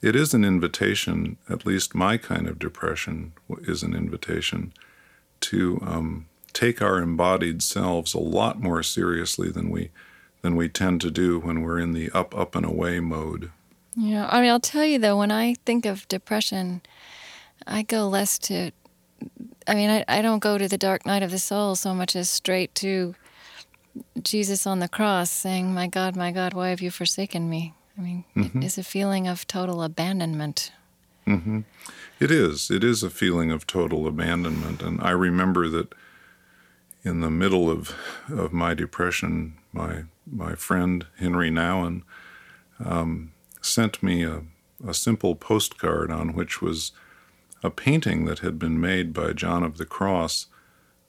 [0.01, 4.73] it is an invitation, at least my kind of depression is an invitation
[5.41, 9.91] to um, take our embodied selves a lot more seriously than we
[10.41, 13.51] than we tend to do when we're in the up, up, and away mode.
[13.95, 16.81] Yeah, I mean, I'll tell you though, when I think of depression,
[17.67, 18.71] I go less to,
[19.67, 22.15] I mean, I, I don't go to the dark night of the soul so much
[22.15, 23.15] as straight to
[24.21, 27.73] Jesus on the cross saying, My God, my God, why have you forsaken me?
[27.97, 28.59] I mean, mm-hmm.
[28.59, 30.71] it is a feeling of total abandonment.
[31.27, 31.61] Mm-hmm.
[32.19, 32.71] It is.
[32.71, 34.81] It is a feeling of total abandonment.
[34.81, 35.93] And I remember that
[37.03, 37.95] in the middle of,
[38.29, 42.03] of my depression, my my friend Henry Nouwen
[42.83, 44.43] um, sent me a,
[44.85, 46.91] a simple postcard on which was
[47.63, 50.47] a painting that had been made by John of the Cross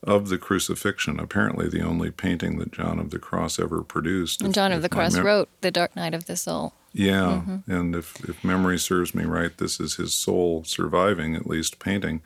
[0.03, 4.43] of the crucifixion, apparently the only painting that John of the Cross ever produced.
[4.43, 6.73] And John if, of the Cross mem- wrote The Dark Night of the Soul.
[6.93, 7.71] Yeah, mm-hmm.
[7.71, 12.23] and if, if memory serves me right, this is his sole surviving, at least painting.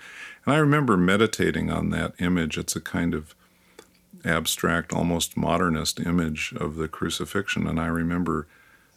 [0.46, 2.56] And I remember meditating on that image.
[2.56, 3.34] It's a kind of
[4.24, 7.66] abstract, almost modernist image of the crucifixion.
[7.66, 8.46] And I remember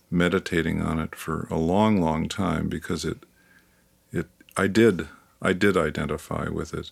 [0.10, 3.26] meditating on it for a long, long time because it,
[4.14, 5.10] it, I did,
[5.42, 6.92] I did identify with it,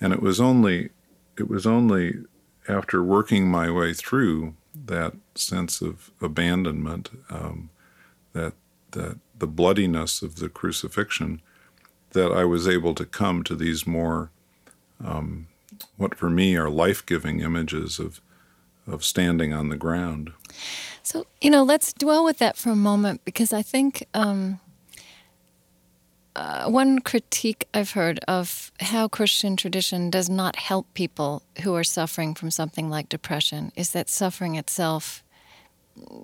[0.00, 0.90] and it was only,
[1.38, 2.24] it was only
[2.68, 4.54] after working my way through
[4.86, 7.70] that sense of abandonment, um,
[8.32, 8.54] that
[8.92, 11.40] that the bloodiness of the crucifixion,
[12.10, 14.30] that I was able to come to these more
[15.04, 15.48] um,
[15.96, 18.20] what for me are life-giving images of
[18.86, 20.32] of standing on the ground.
[21.02, 24.60] So you know, let's dwell with that for a moment because I think um,
[26.36, 31.84] uh, one critique I've heard of how Christian tradition does not help people who are
[31.84, 35.24] suffering from something like depression is that suffering itself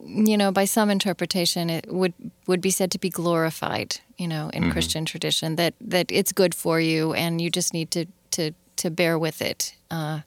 [0.04, 2.14] you know, by some interpretation, it would
[2.46, 4.00] would be said to be glorified.
[4.18, 4.72] You know, in mm-hmm.
[4.72, 8.90] Christian tradition, that that it's good for you, and you just need to to to
[8.90, 10.20] bear with it uh,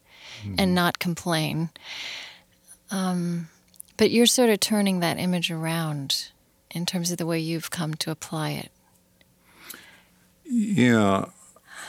[0.44, 0.56] mm.
[0.58, 1.70] and not complain.
[2.92, 3.50] Um,
[3.98, 6.30] but you're sort of turning that image around
[6.72, 8.72] in terms of the way you've come to apply it.
[10.56, 11.26] Yeah,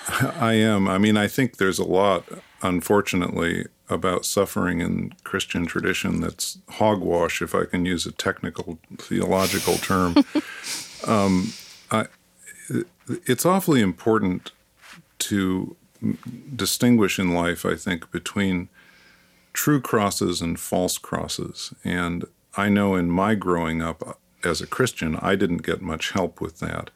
[0.09, 0.89] I am.
[0.89, 2.25] I mean, I think there's a lot,
[2.63, 9.75] unfortunately, about suffering in Christian tradition that's hogwash, if I can use a technical theological
[9.75, 10.15] term.
[11.07, 11.53] um,
[11.91, 12.07] I,
[13.27, 14.53] it's awfully important
[15.19, 15.77] to
[16.57, 18.71] distinguish in life, I think, between
[19.53, 21.75] true crosses and false crosses.
[21.85, 22.25] And
[22.57, 26.61] I know in my growing up as a Christian, I didn't get much help with
[26.61, 26.89] that.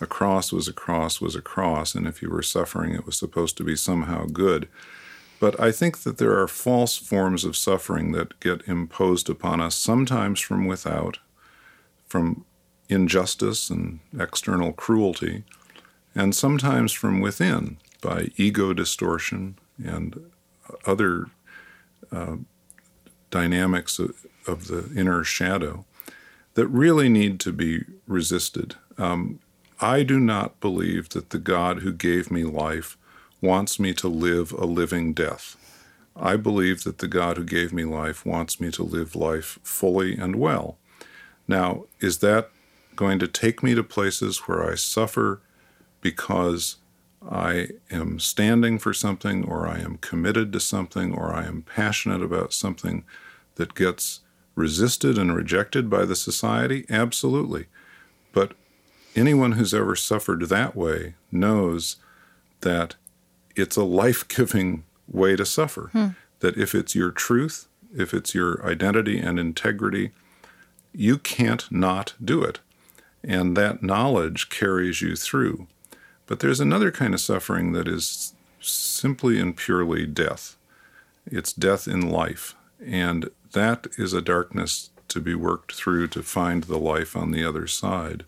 [0.00, 3.16] A cross was a cross was a cross, and if you were suffering, it was
[3.16, 4.68] supposed to be somehow good.
[5.38, 9.74] But I think that there are false forms of suffering that get imposed upon us,
[9.74, 11.18] sometimes from without,
[12.06, 12.44] from
[12.88, 15.44] injustice and external cruelty,
[16.14, 20.30] and sometimes from within by ego distortion and
[20.86, 21.26] other
[22.12, 22.36] uh,
[23.30, 25.84] dynamics of, of, the inner shadow
[26.54, 28.76] that really need to be resisted.
[28.96, 29.40] Um,
[29.80, 32.96] I do not believe that the God who gave me life
[33.42, 35.56] wants me to live a living death.
[36.14, 40.16] I believe that the God who gave me life wants me to live life fully
[40.16, 40.78] and well.
[41.46, 42.50] Now, is that
[42.96, 45.40] going to take me to places where I suffer
[46.00, 46.76] because
[47.28, 52.22] I am standing for something, or I am committed to something, or I am passionate
[52.22, 53.04] about something
[53.56, 54.20] that gets
[54.54, 56.86] resisted and rejected by the society?
[56.88, 57.66] Absolutely.
[58.32, 58.52] But
[59.16, 61.96] anyone who's ever suffered that way knows
[62.60, 62.96] that
[63.54, 65.88] it's a life giving way to suffer.
[65.92, 66.08] Hmm.
[66.40, 70.10] That if it's your truth, if it's your identity and integrity,
[70.92, 72.60] you can't not do it.
[73.24, 75.66] And that knowledge carries you through.
[76.26, 80.56] But there's another kind of suffering that is simply and purely death.
[81.24, 82.54] It's death in life.
[82.84, 87.44] And that is a darkness to be worked through to find the life on the
[87.44, 88.24] other side.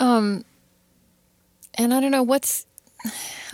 [0.00, 0.44] Um,
[1.74, 2.66] and I don't know what's.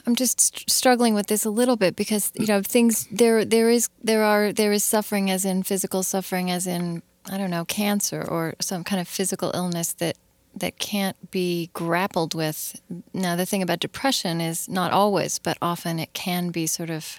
[0.07, 3.89] I'm just struggling with this a little bit because you know things there there is
[4.03, 8.23] there are there is suffering as in physical suffering as in I don't know cancer
[8.23, 10.17] or some kind of physical illness that
[10.55, 12.81] that can't be grappled with.
[13.13, 17.19] Now the thing about depression is not always, but often it can be sort of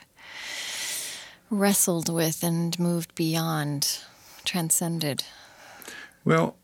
[1.49, 3.99] wrestled with and moved beyond,
[4.43, 5.23] transcended.
[6.25, 6.55] Well,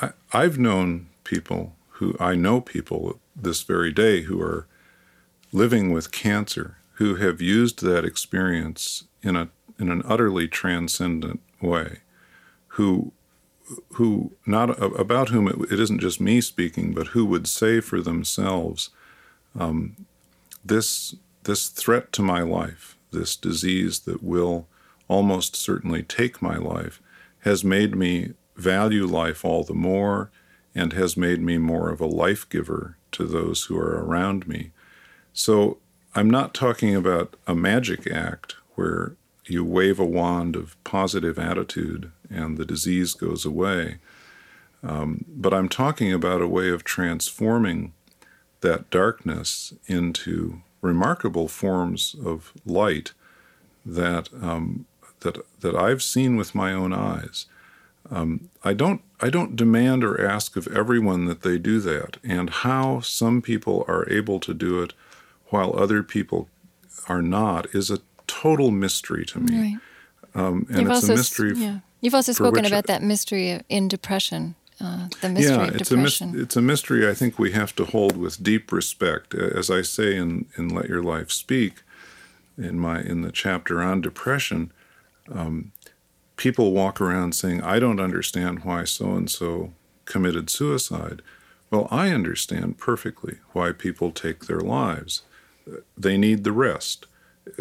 [0.00, 4.66] I, I've known people who I know people this very day who are
[5.52, 12.00] living with cancer who have used that experience in a in an utterly transcendent way
[12.78, 13.12] who
[13.94, 18.00] who not about whom it, it isn't just me speaking but who would say for
[18.00, 18.90] themselves
[19.56, 20.04] um,
[20.64, 24.66] this this threat to my life this disease that will
[25.06, 27.00] almost certainly take my life
[27.42, 30.32] has made me value life all the more
[30.74, 34.70] and has made me more of a life giver to those who are around me.
[35.32, 35.78] So
[36.14, 42.10] I'm not talking about a magic act where you wave a wand of positive attitude
[42.30, 43.98] and the disease goes away.
[44.82, 47.92] Um, but I'm talking about a way of transforming
[48.60, 53.12] that darkness into remarkable forms of light
[53.84, 54.86] that um,
[55.20, 57.46] that that I've seen with my own eyes.
[58.10, 62.50] Um, I don't I don't demand or ask of everyone that they do that, and
[62.50, 64.92] how some people are able to do it
[65.46, 66.48] while other people
[67.08, 69.60] are not is a total mystery to me.
[69.60, 69.78] Right.
[70.34, 71.52] Um, and You've it's also, a mystery.
[71.56, 71.78] Yeah.
[72.00, 74.56] You've also spoken about I, that mystery in depression.
[74.80, 76.30] Uh, the mystery yeah, of it's depression.
[76.30, 79.34] A mis- it's a mystery I think we have to hold with deep respect.
[79.34, 81.82] As I say in, in Let Your Life Speak,
[82.58, 84.72] in my in the chapter on depression,
[85.30, 85.72] um,
[86.36, 89.72] people walk around saying, I don't understand why so and so
[90.04, 91.22] committed suicide.
[91.70, 95.22] Well, I understand perfectly why people take their lives.
[95.96, 97.06] They need the rest.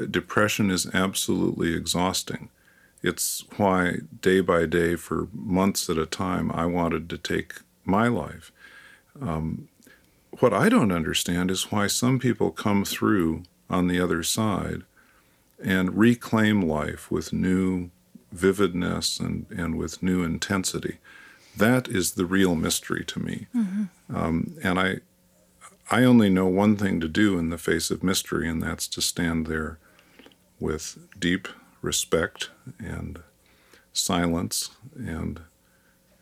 [0.10, 2.50] Depression is absolutely exhausting.
[3.04, 8.08] It's why, day by day, for months at a time, I wanted to take my
[8.08, 8.52] life.
[9.20, 9.70] Um,
[10.40, 14.84] what I don't understand is why some people come through on the other side
[15.64, 17.90] and reclaim life with new
[18.32, 20.98] vividness and, and with new intensity.
[21.56, 23.48] That is the real mystery to me.
[23.56, 24.16] Mm-hmm.
[24.16, 24.98] Um, and I,
[25.90, 29.02] I only know one thing to do in the face of mystery, and that's to
[29.02, 29.78] stand there
[30.60, 31.48] with deep
[31.82, 33.22] respect and
[33.92, 35.42] silence and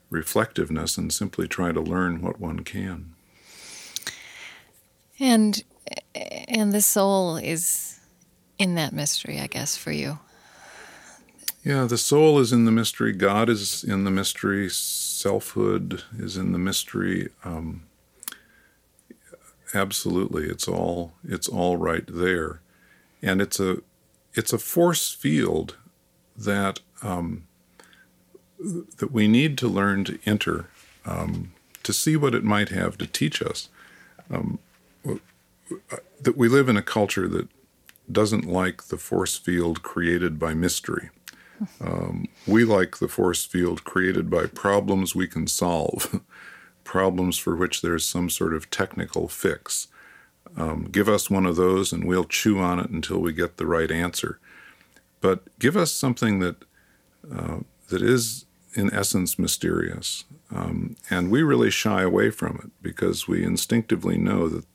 [0.09, 3.13] reflectiveness and simply try to learn what one can.
[5.19, 5.63] And
[6.15, 7.99] and the soul is
[8.57, 10.19] in that mystery, I guess, for you.
[11.63, 13.11] Yeah, the soul is in the mystery.
[13.11, 14.69] God is in the mystery.
[14.69, 17.29] Selfhood is in the mystery.
[17.43, 17.83] Um,
[19.73, 22.61] absolutely, it's all it's all right there,
[23.21, 23.79] and it's a
[24.33, 25.75] it's a force field
[26.37, 27.43] that um,
[28.97, 30.69] that we need to learn to enter
[31.05, 31.51] um,
[31.83, 33.67] to see what it might have to teach us.
[34.31, 34.59] Um,
[36.21, 37.47] that we live in a culture that
[38.11, 41.09] doesn't like the force field created by mystery.
[41.81, 46.21] Um, we like the force field created by problems we can solve,
[46.83, 49.87] problems for which there's some sort of technical fix.
[50.57, 53.67] Um, give us one of those and we'll chew on it until we get the
[53.67, 54.39] right answer.
[55.21, 56.63] But give us something that
[57.33, 58.45] uh, that is
[58.75, 64.47] in essence mysterious, um, and we really shy away from it because we instinctively know
[64.47, 64.65] that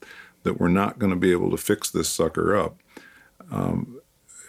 [0.43, 2.76] that we're not going to be able to fix this sucker up,
[3.51, 4.01] um,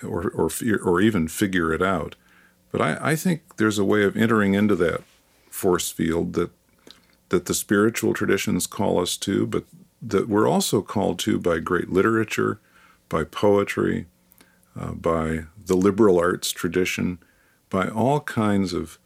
[0.03, 0.49] or or
[0.83, 2.15] or even figure it out.
[2.75, 5.01] But I, I think there's a way of entering into that
[5.49, 6.51] force field that
[7.29, 9.63] that the spiritual traditions call us to, but
[10.01, 12.59] that we're also called to by great literature,
[13.07, 14.07] by poetry,
[14.77, 17.17] uh, by the liberal arts tradition,
[17.69, 18.99] by all kinds of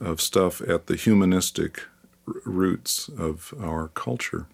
[0.00, 1.82] of stuff at the humanistic
[2.26, 4.46] r- roots of our culture.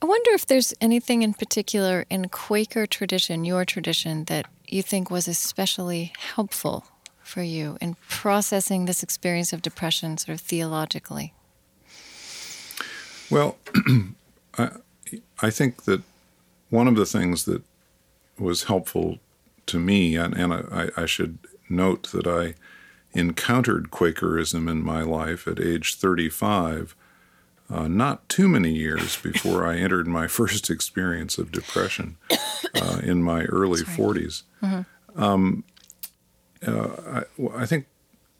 [0.00, 5.10] I wonder if there's anything in particular in Quaker tradition, your tradition, that you think
[5.10, 6.84] was especially helpful
[7.24, 11.32] for you in processing this experience of depression sort of theologically?
[13.30, 13.56] Well,
[14.58, 14.70] I,
[15.42, 16.02] I think that
[16.70, 17.62] one of the things that
[18.38, 19.18] was helpful
[19.66, 22.54] to me, and, and I, I should note that I
[23.18, 26.94] encountered Quakerism in my life at age 35,
[27.70, 32.16] uh, not too many years before I entered my first experience of depression
[32.74, 33.96] uh, in my early Sorry.
[33.96, 34.42] 40s.
[34.62, 35.22] Mm-hmm.
[35.22, 35.64] Um,
[36.66, 37.22] I,
[37.54, 37.86] I, think,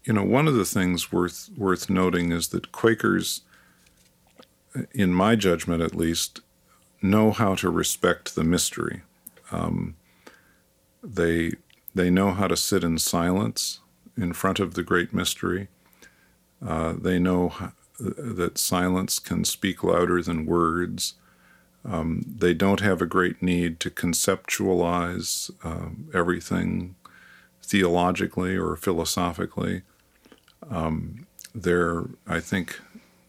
[0.04, 3.42] you know, one of the things worth worth noting is that Quakers,
[4.92, 6.40] in my judgment at least,
[7.02, 9.02] know how to respect the mystery.
[9.52, 9.96] Um,
[11.02, 11.52] they
[11.94, 13.80] they know how to sit in silence
[14.16, 15.68] in front of the great mystery.
[16.64, 17.52] Uh, they know
[17.98, 21.14] that silence can speak louder than words.
[21.84, 26.96] Um, they don't have a great need to conceptualize uh, everything
[27.64, 29.82] theologically or philosophically.
[30.70, 32.80] Um, they're, I think,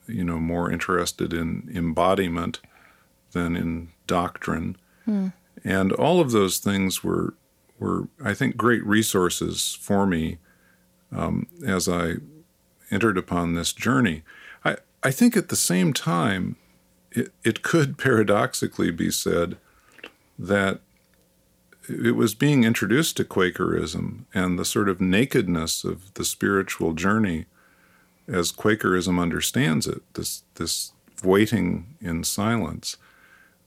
[0.07, 2.59] you know, more interested in embodiment
[3.31, 4.77] than in doctrine.
[5.07, 5.33] Mm.
[5.63, 7.33] And all of those things were
[7.77, 10.37] were, I think, great resources for me
[11.11, 12.15] um, as I
[12.89, 14.23] entered upon this journey.
[14.63, 16.55] I, I think at the same time,
[17.11, 19.57] it, it could paradoxically be said
[20.39, 20.79] that
[21.89, 27.45] it was being introduced to Quakerism and the sort of nakedness of the spiritual journey
[28.27, 32.97] as Quakerism understands it, this, this waiting in silence,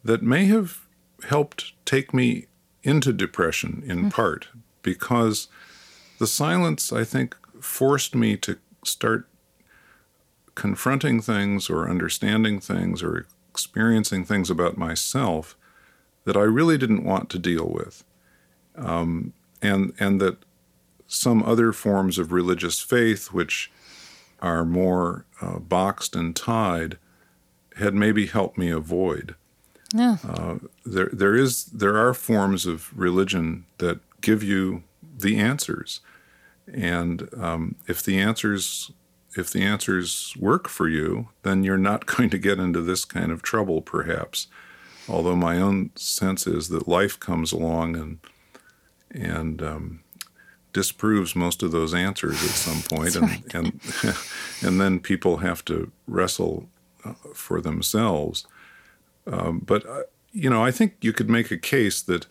[0.05, 0.87] that may have
[1.29, 2.47] helped take me
[2.83, 4.09] into depression in mm-hmm.
[4.09, 4.49] part
[4.83, 5.49] because
[6.19, 9.29] the silence, I think, forced me to start
[10.55, 15.57] confronting things or understanding things or experiencing things about myself
[16.25, 18.05] that I really didn't want to deal with.
[18.79, 20.39] Um, and, and that
[21.07, 23.71] some other forms of religious faith, which
[24.41, 26.99] are more uh, boxed and tied,
[27.77, 29.35] had maybe helped me avoid.
[29.95, 30.19] No.
[30.27, 34.83] Uh, there, there is, there are forms of religion that give you
[35.19, 36.01] the answers,
[36.73, 38.93] and um, if the answers,
[39.37, 43.33] if the answers work for you, then you're not going to get into this kind
[43.33, 44.49] of trouble, perhaps.
[45.09, 48.19] Although my own sense is that life comes along and
[49.11, 50.01] and um,
[50.73, 53.55] disproves most of those answers at some point, and right.
[53.55, 53.81] and
[54.63, 56.69] and then people have to wrestle
[57.05, 58.47] uh, for themselves.
[59.27, 60.03] Um, but, uh,
[60.33, 62.27] you know, I think you could make a case that,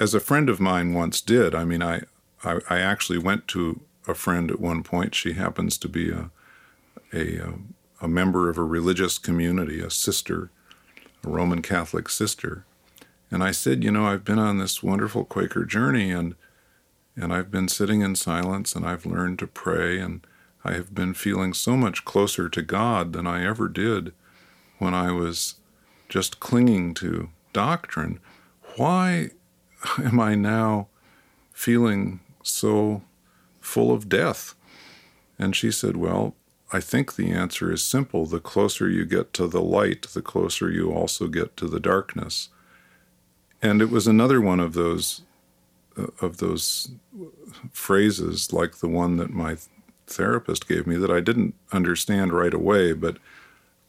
[0.00, 2.02] as a friend of mine once did, I mean, I,
[2.44, 5.14] I, I actually went to a friend at one point.
[5.14, 6.30] She happens to be a,
[7.12, 7.52] a, uh,
[8.00, 10.50] a member of a religious community, a sister,
[11.24, 12.64] a Roman Catholic sister.
[13.30, 16.34] And I said, you know, I've been on this wonderful Quaker journey and
[17.18, 20.26] and I've been sitting in silence and I've learned to pray and
[20.62, 24.12] I have been feeling so much closer to God than I ever did
[24.78, 25.54] when I was
[26.08, 28.20] just clinging to doctrine,
[28.76, 29.30] why
[29.98, 30.88] am I now
[31.52, 33.02] feeling so
[33.60, 34.54] full of death?
[35.38, 36.34] And she said, Well,
[36.72, 38.26] I think the answer is simple.
[38.26, 42.48] The closer you get to the light, the closer you also get to the darkness.
[43.62, 45.22] And it was another one of those
[45.96, 46.90] uh, of those
[47.72, 49.56] phrases like the one that my
[50.06, 53.16] therapist gave me that I didn't understand right away, but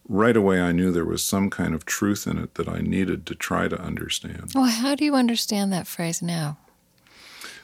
[0.08, 3.26] right away I knew there was some kind of truth in it that I needed
[3.26, 4.52] to try to understand.
[4.54, 6.58] Well, how do you understand that phrase now?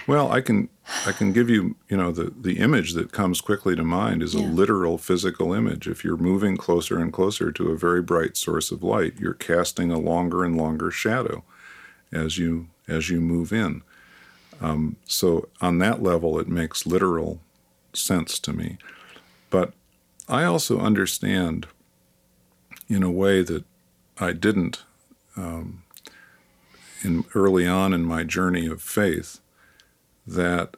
[0.07, 0.69] Well, I can
[1.07, 4.35] I can give you, you know, the, the image that comes quickly to mind is
[4.35, 4.43] yeah.
[4.43, 5.89] a literal physical image.
[5.89, 9.91] If you're moving closer and closer to a very bright source of light, you're casting
[9.91, 11.43] a longer and longer shadow
[12.15, 13.83] as you as you move in.
[14.61, 17.41] Um, so on that level, it makes literal
[17.93, 18.79] sense to me.
[19.51, 19.73] But
[20.29, 21.67] I also understand
[22.89, 23.65] in a way that
[24.19, 24.85] I didn't
[25.37, 25.83] um,
[27.03, 29.41] in early on in my journey of faith
[30.27, 30.77] that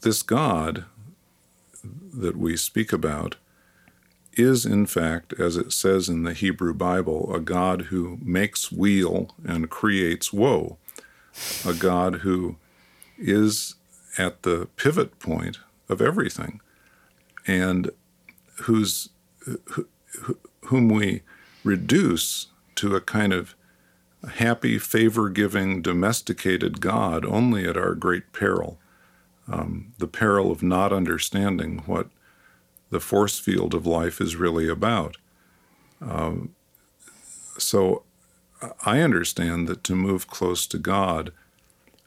[0.00, 0.84] this God
[2.12, 3.36] that we speak about
[4.38, 9.34] is, in fact, as it says in the Hebrew Bible, a God who makes weal
[9.44, 10.78] and creates woe,
[11.64, 12.56] a God who
[13.18, 13.74] is
[14.18, 15.58] at the pivot point
[15.88, 16.60] of everything,
[17.46, 17.90] and
[18.62, 19.10] whose,
[20.66, 21.22] whom we
[21.62, 23.54] reduce to a kind of
[24.36, 28.78] happy, favor giving, domesticated God only at our great peril.
[29.46, 32.08] Um, the peril of not understanding what
[32.90, 35.16] the force field of life is really about.
[36.00, 36.54] Um,
[37.58, 38.02] so
[38.84, 41.32] I understand that to move close to God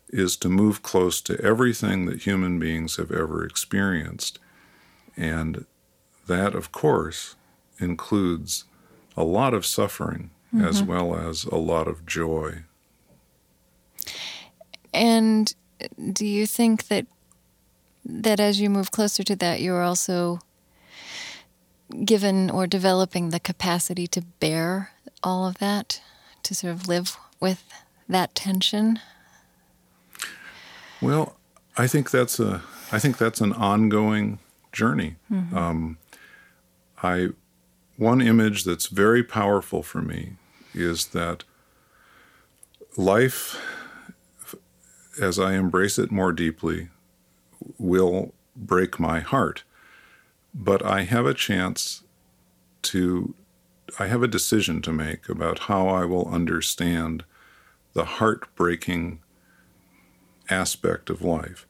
[0.10, 4.40] is to move close to everything that human beings have ever experienced.
[5.16, 5.66] And
[6.28, 7.36] that, of course,
[7.80, 8.66] includes
[9.16, 10.66] a lot of suffering mm-hmm.
[10.66, 12.64] as well as a lot of joy.
[14.94, 15.54] And
[16.14, 17.06] do you think that
[18.06, 20.40] that as you move closer to that, you're also
[22.04, 24.92] given or developing the capacity to bear
[25.24, 26.02] all of that,
[26.44, 27.64] to sort of live with
[28.08, 29.00] that tension?
[31.02, 31.38] Well,
[31.78, 32.62] I think that's a
[32.92, 34.40] I think that's an ongoing
[34.72, 35.16] journey.
[35.32, 35.58] Mm-hmm.
[35.58, 35.98] Um,
[37.04, 37.30] I
[37.98, 40.34] one image that's very powerful for me
[40.74, 41.44] is that
[42.96, 43.60] life,
[45.20, 46.90] as I embrace it more deeply,
[47.78, 49.64] will break my heart.
[50.60, 52.04] But I have a chance
[52.82, 53.36] to,
[54.00, 57.24] I have a decision to make about how I will understand
[57.94, 59.20] the heartbreaking
[60.50, 61.68] aspect of life.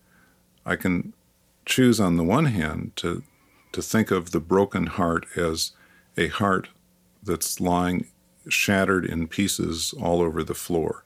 [0.65, 1.13] I can
[1.65, 3.23] choose, on the one hand, to,
[3.73, 5.73] to think of the broken heart as
[6.15, 6.69] a heart
[7.21, 8.07] that's lying
[8.47, 11.03] shattered in pieces all over the floor,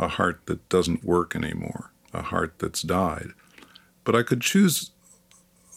[0.00, 3.28] a heart that doesn't work anymore, a heart that's died.
[4.02, 4.90] But I could choose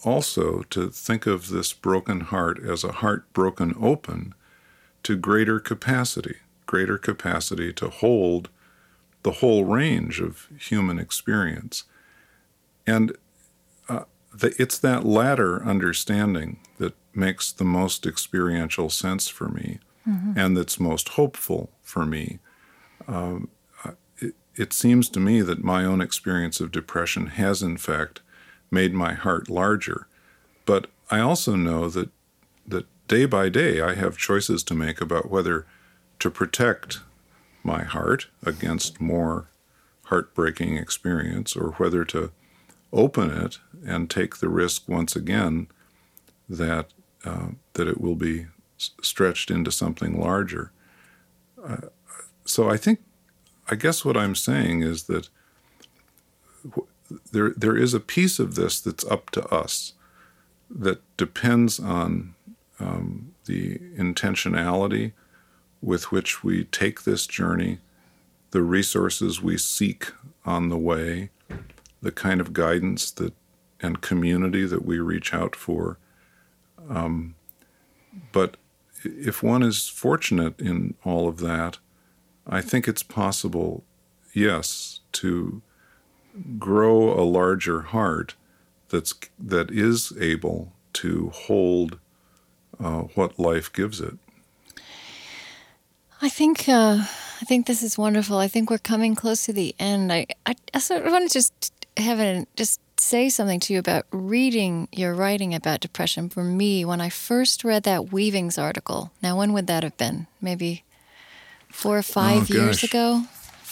[0.03, 4.33] also to think of this broken heart as a heart broken open
[5.03, 8.49] to greater capacity, greater capacity to hold
[9.23, 11.83] the whole range of human experience.
[12.85, 13.15] And
[13.89, 20.37] uh, the, it's that latter understanding that makes the most experiential sense for me mm-hmm.
[20.37, 22.39] and that's most hopeful for me.
[23.07, 23.49] Um,
[24.19, 28.21] it, it seems to me that my own experience of depression has, in fact,
[28.71, 30.07] made my heart larger.
[30.65, 32.09] But I also know that
[32.67, 35.65] that day by day I have choices to make about whether
[36.19, 36.99] to protect
[37.63, 39.49] my heart against more
[40.03, 42.31] heartbreaking experience or whether to
[42.93, 45.67] open it and take the risk once again
[46.49, 46.87] that
[47.25, 48.47] uh, that it will be
[48.77, 50.71] stretched into something larger.
[51.63, 51.87] Uh,
[52.45, 52.99] so I think,
[53.69, 55.29] I guess what I'm saying is that
[57.31, 59.93] there there is a piece of this that's up to us
[60.69, 62.35] that depends on
[62.79, 65.13] um, the intentionality
[65.81, 67.79] with which we take this journey,
[68.51, 70.11] the resources we seek
[70.45, 71.29] on the way,
[72.01, 73.33] the kind of guidance that
[73.79, 75.97] and community that we reach out for.
[76.89, 77.35] Um,
[78.31, 78.57] but
[79.03, 81.77] if one is fortunate in all of that,
[82.47, 83.83] I think it's possible,
[84.33, 85.61] yes, to
[86.57, 88.35] grow a larger heart
[88.89, 91.99] that's that is able to hold
[92.79, 94.17] uh, what life gives it.
[96.21, 96.97] I think uh,
[97.41, 98.37] I think this is wonderful.
[98.37, 100.11] I think we're coming close to the end.
[100.11, 103.79] I I, I sort of want to just have a, just say something to you
[103.79, 106.29] about reading your writing about depression.
[106.29, 110.27] For me, when I first read that Weavings article, now when would that have been?
[110.41, 110.83] Maybe
[111.71, 113.23] four or five oh, years ago?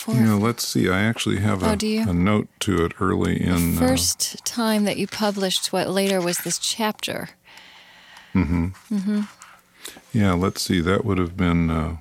[0.08, 0.90] Yeah, let's see.
[0.90, 3.76] I actually have a, oh, a note to it early in.
[3.76, 7.30] The uh, first uh, time that you published what later was this chapter.
[8.34, 8.96] Mm hmm.
[8.96, 9.22] Mm hmm.
[10.14, 10.82] Yeah, let's see.
[10.82, 11.70] That would have been.
[11.70, 11.98] Uh,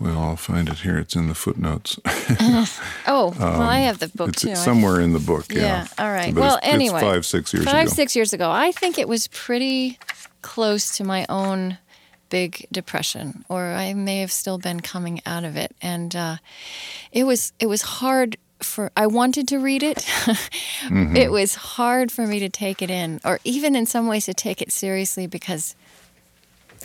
[0.00, 0.96] well, I'll find it here.
[0.98, 1.98] It's in the footnotes.
[2.06, 4.54] oh, well, I um, have the book it's too.
[4.54, 5.46] somewhere in the book.
[5.52, 5.60] Yeah.
[5.60, 6.32] yeah all right.
[6.32, 7.80] But well, it's, anyway, it's five, six years five, ago.
[7.80, 8.48] Five, six years ago.
[8.50, 9.98] I think it was pretty
[10.42, 11.78] close to my own
[12.30, 16.36] big depression, or I may have still been coming out of it, and uh,
[17.12, 19.98] it was it was hard for I wanted to read it.
[19.98, 21.16] mm-hmm.
[21.16, 24.34] It was hard for me to take it in, or even in some ways to
[24.34, 25.74] take it seriously because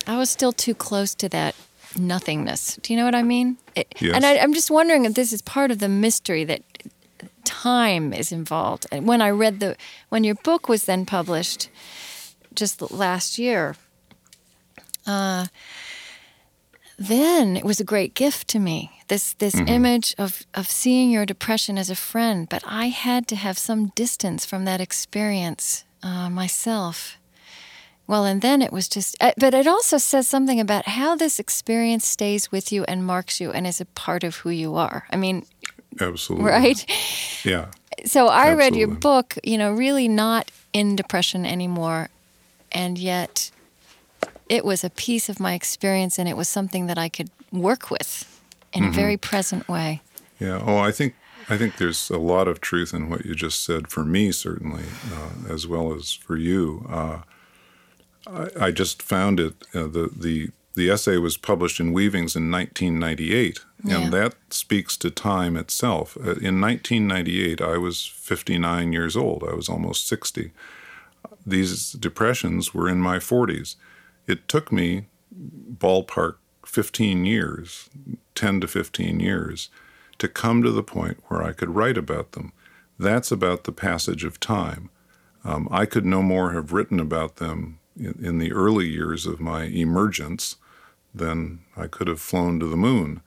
[0.08, 1.56] I was still too close to that
[1.98, 2.78] nothingness.
[2.82, 3.58] Do you know what I mean?
[3.76, 4.16] It, yes.
[4.16, 6.62] And I, I'm just wondering if this is part of the mystery that
[7.44, 8.88] time is involved.
[8.92, 9.76] And when I read the,
[10.10, 11.70] when your book was then published
[12.54, 13.76] just last year,
[15.06, 15.48] uh,
[16.98, 19.02] then it was a great gift to me.
[19.08, 19.68] This this mm-hmm.
[19.68, 23.92] image of of seeing your depression as a friend, but I had to have some
[23.96, 27.18] distance from that experience uh, myself.
[28.06, 31.40] Well, and then it was just, uh, but it also says something about how this
[31.40, 35.06] experience stays with you and marks you and is a part of who you are.
[35.10, 35.46] I mean,
[36.02, 36.50] absolutely.
[36.50, 36.86] Right?
[37.46, 37.72] Yeah.
[38.06, 38.64] So I absolutely.
[38.64, 42.10] read your book, you know, really not in depression anymore.
[42.74, 43.52] And yet
[44.50, 47.90] it was a piece of my experience and it was something that I could work
[47.90, 48.42] with
[48.74, 48.92] in mm-hmm.
[48.92, 50.02] a very present way.
[50.40, 50.62] Yeah.
[50.66, 51.16] Oh, I think
[51.50, 54.86] I think there's a lot of truth in what you just said for me, certainly,
[55.14, 56.86] uh, as well as for you.
[56.90, 57.20] Uh,
[58.26, 59.54] I, I, just found it.
[59.74, 63.98] Uh, the the the essay was published in Weavings in 1998, yeah.
[63.98, 66.18] and that speaks to time itself.
[66.18, 69.44] Uh, in 1998, I was 59 years old.
[69.44, 70.52] I was almost 60.
[71.46, 73.76] These depressions were in my 40s.
[74.28, 77.90] It took me ballpark 15 years,
[78.36, 79.70] 10 to 15 years,
[80.18, 82.54] to come to the point where I could write about them.
[82.98, 84.90] That's about the passage of time.
[85.44, 89.40] Um, I could no more have written about them in, in the early years of
[89.40, 90.56] my emergence
[91.14, 93.22] than I could have flown to the moon.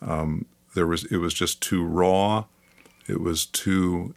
[0.00, 2.44] Um, there was it was just too raw,
[3.06, 4.14] it was too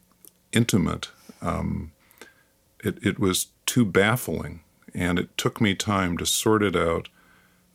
[0.51, 1.09] intimate,
[1.41, 1.91] um,
[2.83, 4.61] it it was too baffling,
[4.93, 7.09] and it took me time to sort it out,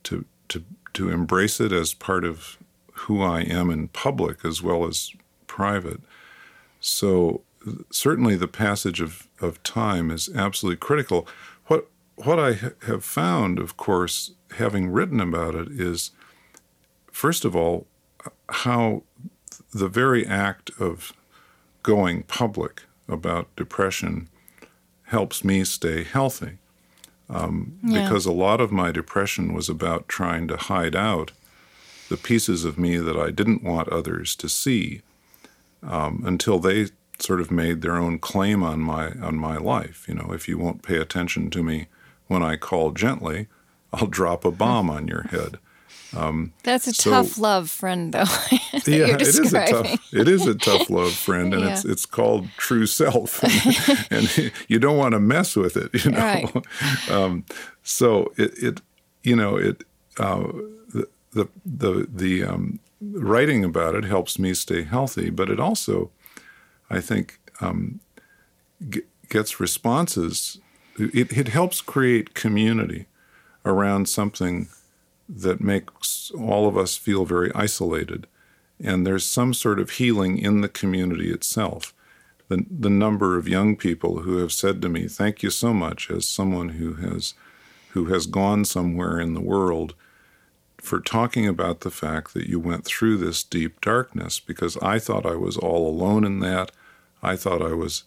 [0.03, 0.63] to to
[0.93, 2.57] to embrace it as part of
[2.93, 5.11] who I am in public as well as
[5.47, 6.01] private.
[6.79, 7.41] So
[7.91, 11.27] certainly the passage of, of time is absolutely critical.
[11.67, 16.11] What what I ha- have found, of course, having written about it, is
[17.11, 17.87] first of all
[18.49, 19.03] how
[19.73, 21.13] the very act of
[21.83, 24.27] going public about depression
[25.03, 26.57] helps me stay healthy.
[27.29, 28.03] Um, yeah.
[28.03, 31.31] Because a lot of my depression was about trying to hide out
[32.09, 35.01] the pieces of me that I didn't want others to see
[35.83, 36.87] um, until they
[37.19, 40.05] sort of made their own claim on my on my life.
[40.07, 41.87] You know, if you won't pay attention to me
[42.27, 43.47] when I call gently,
[43.93, 45.59] I'll drop a bomb on your head.
[46.15, 48.25] Um, That's a so, tough love friend, though.
[48.85, 50.13] yeah, it is a tough.
[50.13, 51.71] It is a tough love friend, and yeah.
[51.71, 54.07] it's it's called true self, and,
[54.37, 56.19] and, you don't want to mess with it, you know.
[56.19, 57.09] Right.
[57.09, 57.45] Um,
[57.83, 58.81] so it, it,
[59.23, 59.83] you know, it
[60.17, 60.43] uh,
[60.89, 66.11] the the the, the um, writing about it helps me stay healthy, but it also,
[66.89, 67.99] I think, um,
[68.89, 70.59] g- gets responses.
[70.97, 73.07] It, it helps create community
[73.65, 74.67] around something
[75.29, 78.25] that makes all of us feel very isolated.
[78.81, 81.93] And there's some sort of healing in the community itself.
[82.47, 86.09] The, the number of young people who have said to me, Thank you so much,
[86.09, 87.33] as someone who has,
[87.89, 89.93] who has gone somewhere in the world,
[90.77, 95.25] for talking about the fact that you went through this deep darkness, because I thought
[95.25, 96.71] I was all alone in that.
[97.21, 98.03] I thought I was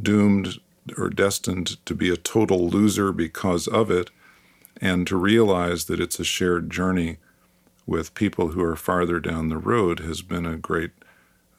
[0.00, 0.60] doomed
[0.96, 4.10] or destined to be a total loser because of it
[4.80, 7.18] and to realize that it's a shared journey
[7.86, 10.90] with people who are farther down the road has been a great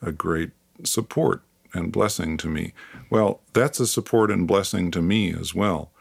[0.01, 0.51] a great
[0.83, 1.41] support
[1.73, 2.73] and blessing to me.
[3.09, 5.91] Well, that's a support and blessing to me as well.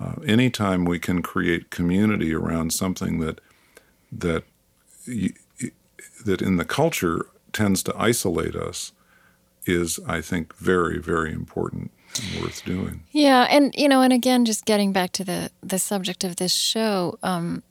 [0.00, 3.40] Uh, anytime we can create community around something that
[4.10, 4.44] that
[6.24, 8.92] that in the culture tends to isolate us
[9.66, 13.02] is, I think, very very important and worth doing.
[13.10, 16.54] Yeah, and you know, and again, just getting back to the the subject of this
[16.54, 17.62] show, um,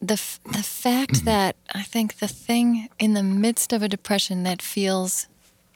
[0.00, 1.24] the the fact mm-hmm.
[1.26, 5.26] that I think the thing in the midst of a depression that feels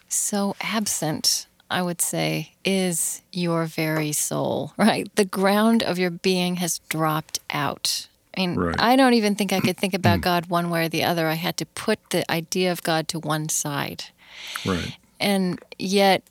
[0.08, 4.72] so absent, I would say, is your very soul.
[4.78, 8.08] Right, the ground of your being has dropped out.
[8.36, 8.74] I mean, right.
[8.78, 10.22] I don't even think I could think about mm-hmm.
[10.22, 11.28] God one way or the other.
[11.28, 14.04] I had to put the idea of God to one side.
[14.66, 14.96] Right.
[15.20, 16.22] And yet,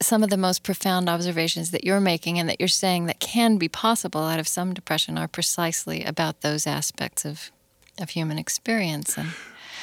[0.00, 3.56] some of the most profound observations that you're making and that you're saying that can
[3.56, 7.50] be possible out of some depression are precisely about those aspects of
[7.98, 9.30] of human experience and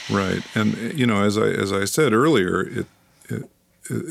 [0.09, 2.85] right and you know as i as i said earlier it,
[3.29, 3.49] it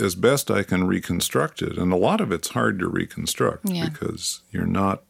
[0.02, 3.88] as best i can reconstruct it and a lot of it's hard to reconstruct yeah.
[3.88, 5.02] because you're not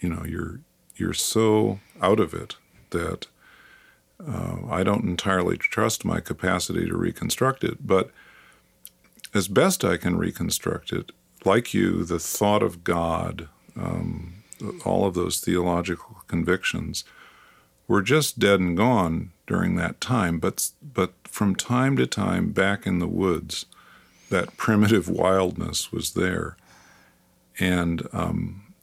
[0.00, 0.60] you know you're
[0.96, 2.56] you're so out of it
[2.90, 3.26] that
[4.26, 8.10] uh, i don't entirely trust my capacity to reconstruct it but
[9.32, 11.12] as best I can reconstruct it,
[11.44, 14.42] like you, the thought of God, um,
[14.84, 17.04] all of those theological convictions
[17.88, 20.38] were just dead and gone during that time.
[20.38, 23.66] But, but from time to time, back in the woods,
[24.28, 26.56] that primitive wildness was there.
[27.58, 28.74] And um,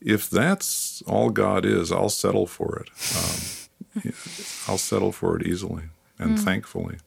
[0.00, 2.88] if that's all God is, I'll settle for it.
[3.16, 4.12] Um,
[4.68, 5.84] I'll settle for it easily
[6.18, 6.40] and mm.
[6.40, 6.98] thankfully.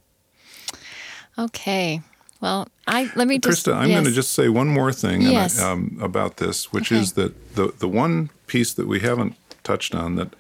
[1.37, 2.01] Okay.
[2.41, 3.65] Well, I let me just.
[3.65, 3.95] Krista, I'm yes.
[3.95, 5.59] going to just say one more thing yes.
[5.59, 7.01] I, um, about this, which okay.
[7.01, 10.35] is that the the one piece that we haven't touched on that,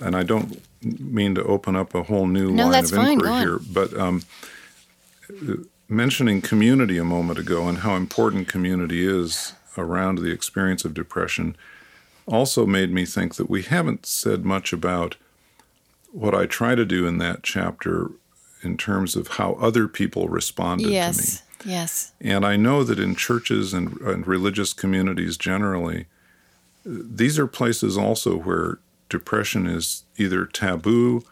[0.00, 3.60] and I don't mean to open up a whole new no, line of inquiry here,
[3.70, 4.22] but um,
[5.88, 11.56] mentioning community a moment ago and how important community is around the experience of depression
[12.26, 15.16] also made me think that we haven't said much about
[16.12, 18.10] what I try to do in that chapter
[18.62, 21.26] in terms of how other people responded yes, to me.
[21.26, 21.42] Yes.
[21.64, 22.12] Yes.
[22.20, 26.06] And I know that in churches and, and religious communities generally,
[26.84, 31.22] these are places also where depression is either taboo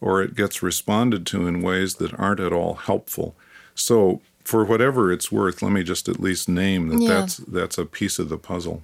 [0.00, 3.36] or it gets responded to in ways that aren't at all helpful.
[3.74, 7.08] So, for whatever it's worth, let me just at least name that yeah.
[7.08, 8.82] that's that's a piece of the puzzle.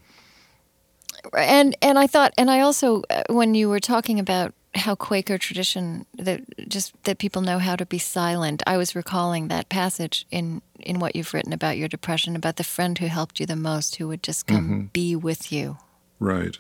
[1.37, 5.37] And and I thought, and I also, uh, when you were talking about how Quaker
[5.39, 8.63] tradition that just that people know how to be silent.
[8.67, 12.65] I was recalling that passage in in what you've written about your depression, about the
[12.65, 14.85] friend who helped you the most, who would just come mm-hmm.
[14.87, 15.79] be with you.
[16.19, 16.59] Right.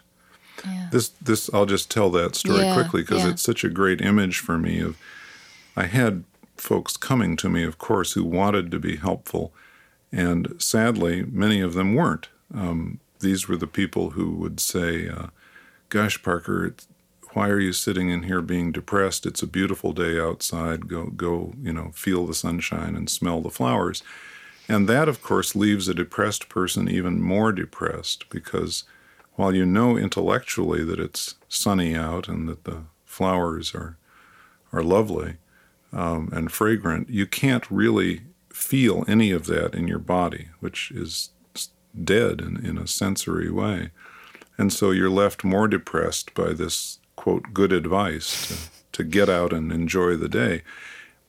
[0.64, 0.88] Yeah.
[0.92, 3.30] This this I'll just tell that story yeah, quickly because yeah.
[3.30, 4.98] it's such a great image for me of
[5.76, 6.24] I had
[6.56, 9.52] folks coming to me, of course, who wanted to be helpful,
[10.12, 12.28] and sadly, many of them weren't.
[12.54, 15.28] Um, these were the people who would say, uh,
[15.88, 16.74] "Gosh, Parker,
[17.34, 19.26] why are you sitting in here being depressed?
[19.26, 20.88] It's a beautiful day outside.
[20.88, 24.02] Go, go, you know, feel the sunshine and smell the flowers."
[24.68, 28.84] And that, of course, leaves a depressed person even more depressed because
[29.34, 33.98] while you know intellectually that it's sunny out and that the flowers are
[34.72, 35.36] are lovely
[35.92, 41.30] um, and fragrant, you can't really feel any of that in your body, which is
[42.04, 43.90] dead in, in a sensory way.
[44.56, 49.52] And so you're left more depressed by this quote good advice to, to get out
[49.52, 50.62] and enjoy the day.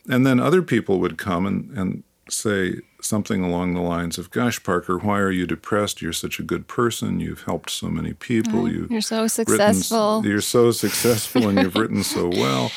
[0.09, 4.63] And then other people would come and, and say something along the lines of, "Gosh,
[4.63, 6.01] Parker, why are you depressed?
[6.01, 7.19] You're such a good person.
[7.19, 8.67] You've helped so many people.
[8.67, 10.17] You, are so successful.
[10.17, 12.71] Written, you're so successful, and you've written so well."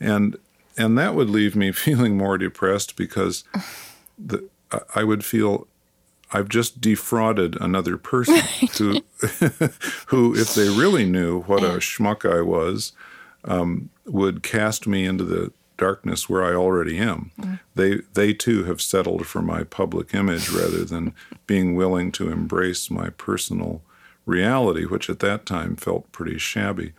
[0.00, 0.36] And
[0.76, 3.44] and that would leave me feeling more depressed because
[4.18, 4.48] the,
[4.92, 5.68] I would feel
[6.32, 8.40] I've just defrauded another person
[8.78, 9.02] who,
[10.06, 12.92] who, if they really knew what a schmuck I was,
[13.44, 17.30] um, would cast me into the darkness where I already am.
[17.38, 17.60] Mm.
[17.74, 21.14] They they too have settled for my public image rather than
[21.46, 23.82] being willing to embrace my personal
[24.24, 26.92] reality, which at that time felt pretty shabby.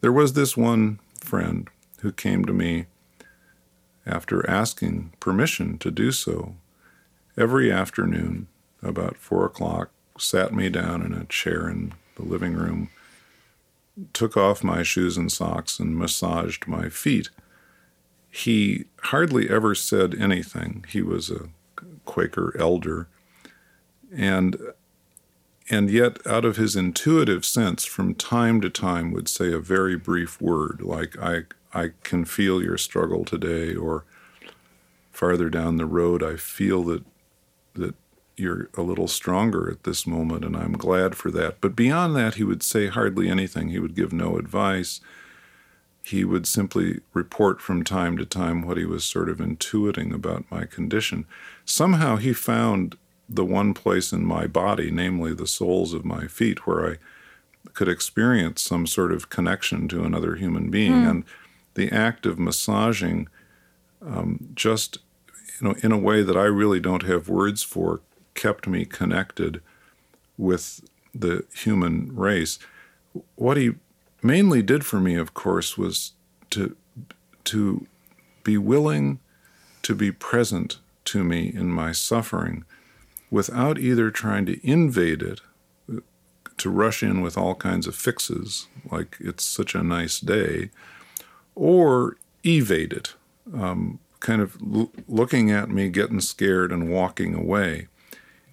[0.00, 1.68] There was this one friend
[2.00, 2.86] who came to me
[4.06, 6.54] after asking permission to do so
[7.36, 8.48] every afternoon
[8.82, 12.90] about four o'clock, sat me down in a chair in the living room,
[14.12, 17.30] took off my shoes and socks, and massaged my feet
[18.34, 20.84] he hardly ever said anything.
[20.88, 21.50] He was a
[22.04, 23.06] Quaker elder.
[24.12, 24.56] And
[25.70, 29.96] and yet out of his intuitive sense from time to time would say a very
[29.96, 34.04] brief word like I I can feel your struggle today or
[35.12, 37.04] farther down the road I feel that
[38.36, 41.60] you're a little stronger at this moment and I'm glad for that.
[41.60, 43.68] But beyond that he would say hardly anything.
[43.68, 45.00] He would give no advice
[46.04, 50.44] he would simply report from time to time what he was sort of intuiting about
[50.50, 51.24] my condition.
[51.64, 56.66] Somehow he found the one place in my body, namely the soles of my feet,
[56.66, 56.96] where I
[57.72, 60.92] could experience some sort of connection to another human being.
[60.92, 61.10] Mm.
[61.10, 61.24] And
[61.72, 63.28] the act of massaging
[64.06, 64.98] um, just
[65.58, 68.02] you know in a way that I really don't have words for
[68.34, 69.60] kept me connected
[70.36, 70.80] with
[71.14, 72.58] the human race.
[73.36, 73.74] What he
[74.22, 76.12] mainly did for me, of course, was
[76.50, 76.76] to
[77.44, 77.86] to
[78.42, 79.20] be willing
[79.82, 82.64] to be present to me in my suffering
[83.30, 85.40] without either trying to invade it,
[86.56, 90.70] to rush in with all kinds of fixes, like it's such a nice day,
[91.54, 93.14] or evade it,
[93.52, 97.88] um, kind of l- looking at me, getting scared, and walking away.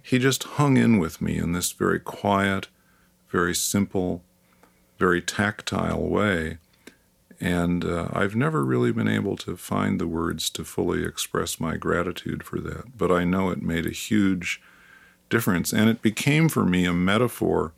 [0.03, 2.67] He just hung in with me in this very quiet,
[3.29, 4.23] very simple,
[4.97, 6.57] very tactile way.
[7.39, 11.75] And uh, I've never really been able to find the words to fully express my
[11.75, 12.97] gratitude for that.
[12.97, 14.61] But I know it made a huge
[15.29, 15.73] difference.
[15.73, 17.73] And it became for me a metaphor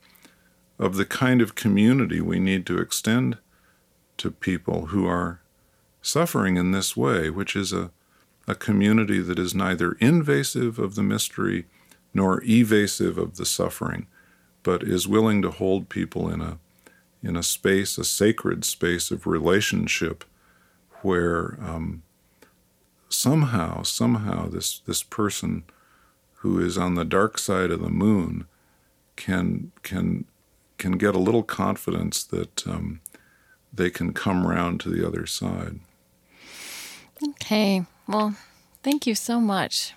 [0.77, 3.37] of the kind of community we need to extend
[4.17, 5.39] to people who are
[6.01, 7.91] suffering in this way, which is a,
[8.47, 11.65] a community that is neither invasive of the mystery
[12.13, 14.07] nor evasive of the suffering,
[14.61, 16.57] but is willing to hold people in a
[17.21, 20.25] in a space, a sacred space of relationship,
[21.03, 22.03] where um,
[23.07, 25.63] somehow, somehow, this this person
[26.35, 28.45] who is on the dark side of the moon
[29.15, 30.25] can can
[30.77, 32.99] can get a little confidence that um,
[33.73, 35.79] they can come round to the other side.
[37.25, 37.85] Okay.
[38.05, 38.35] Well,
[38.83, 39.93] thank you so much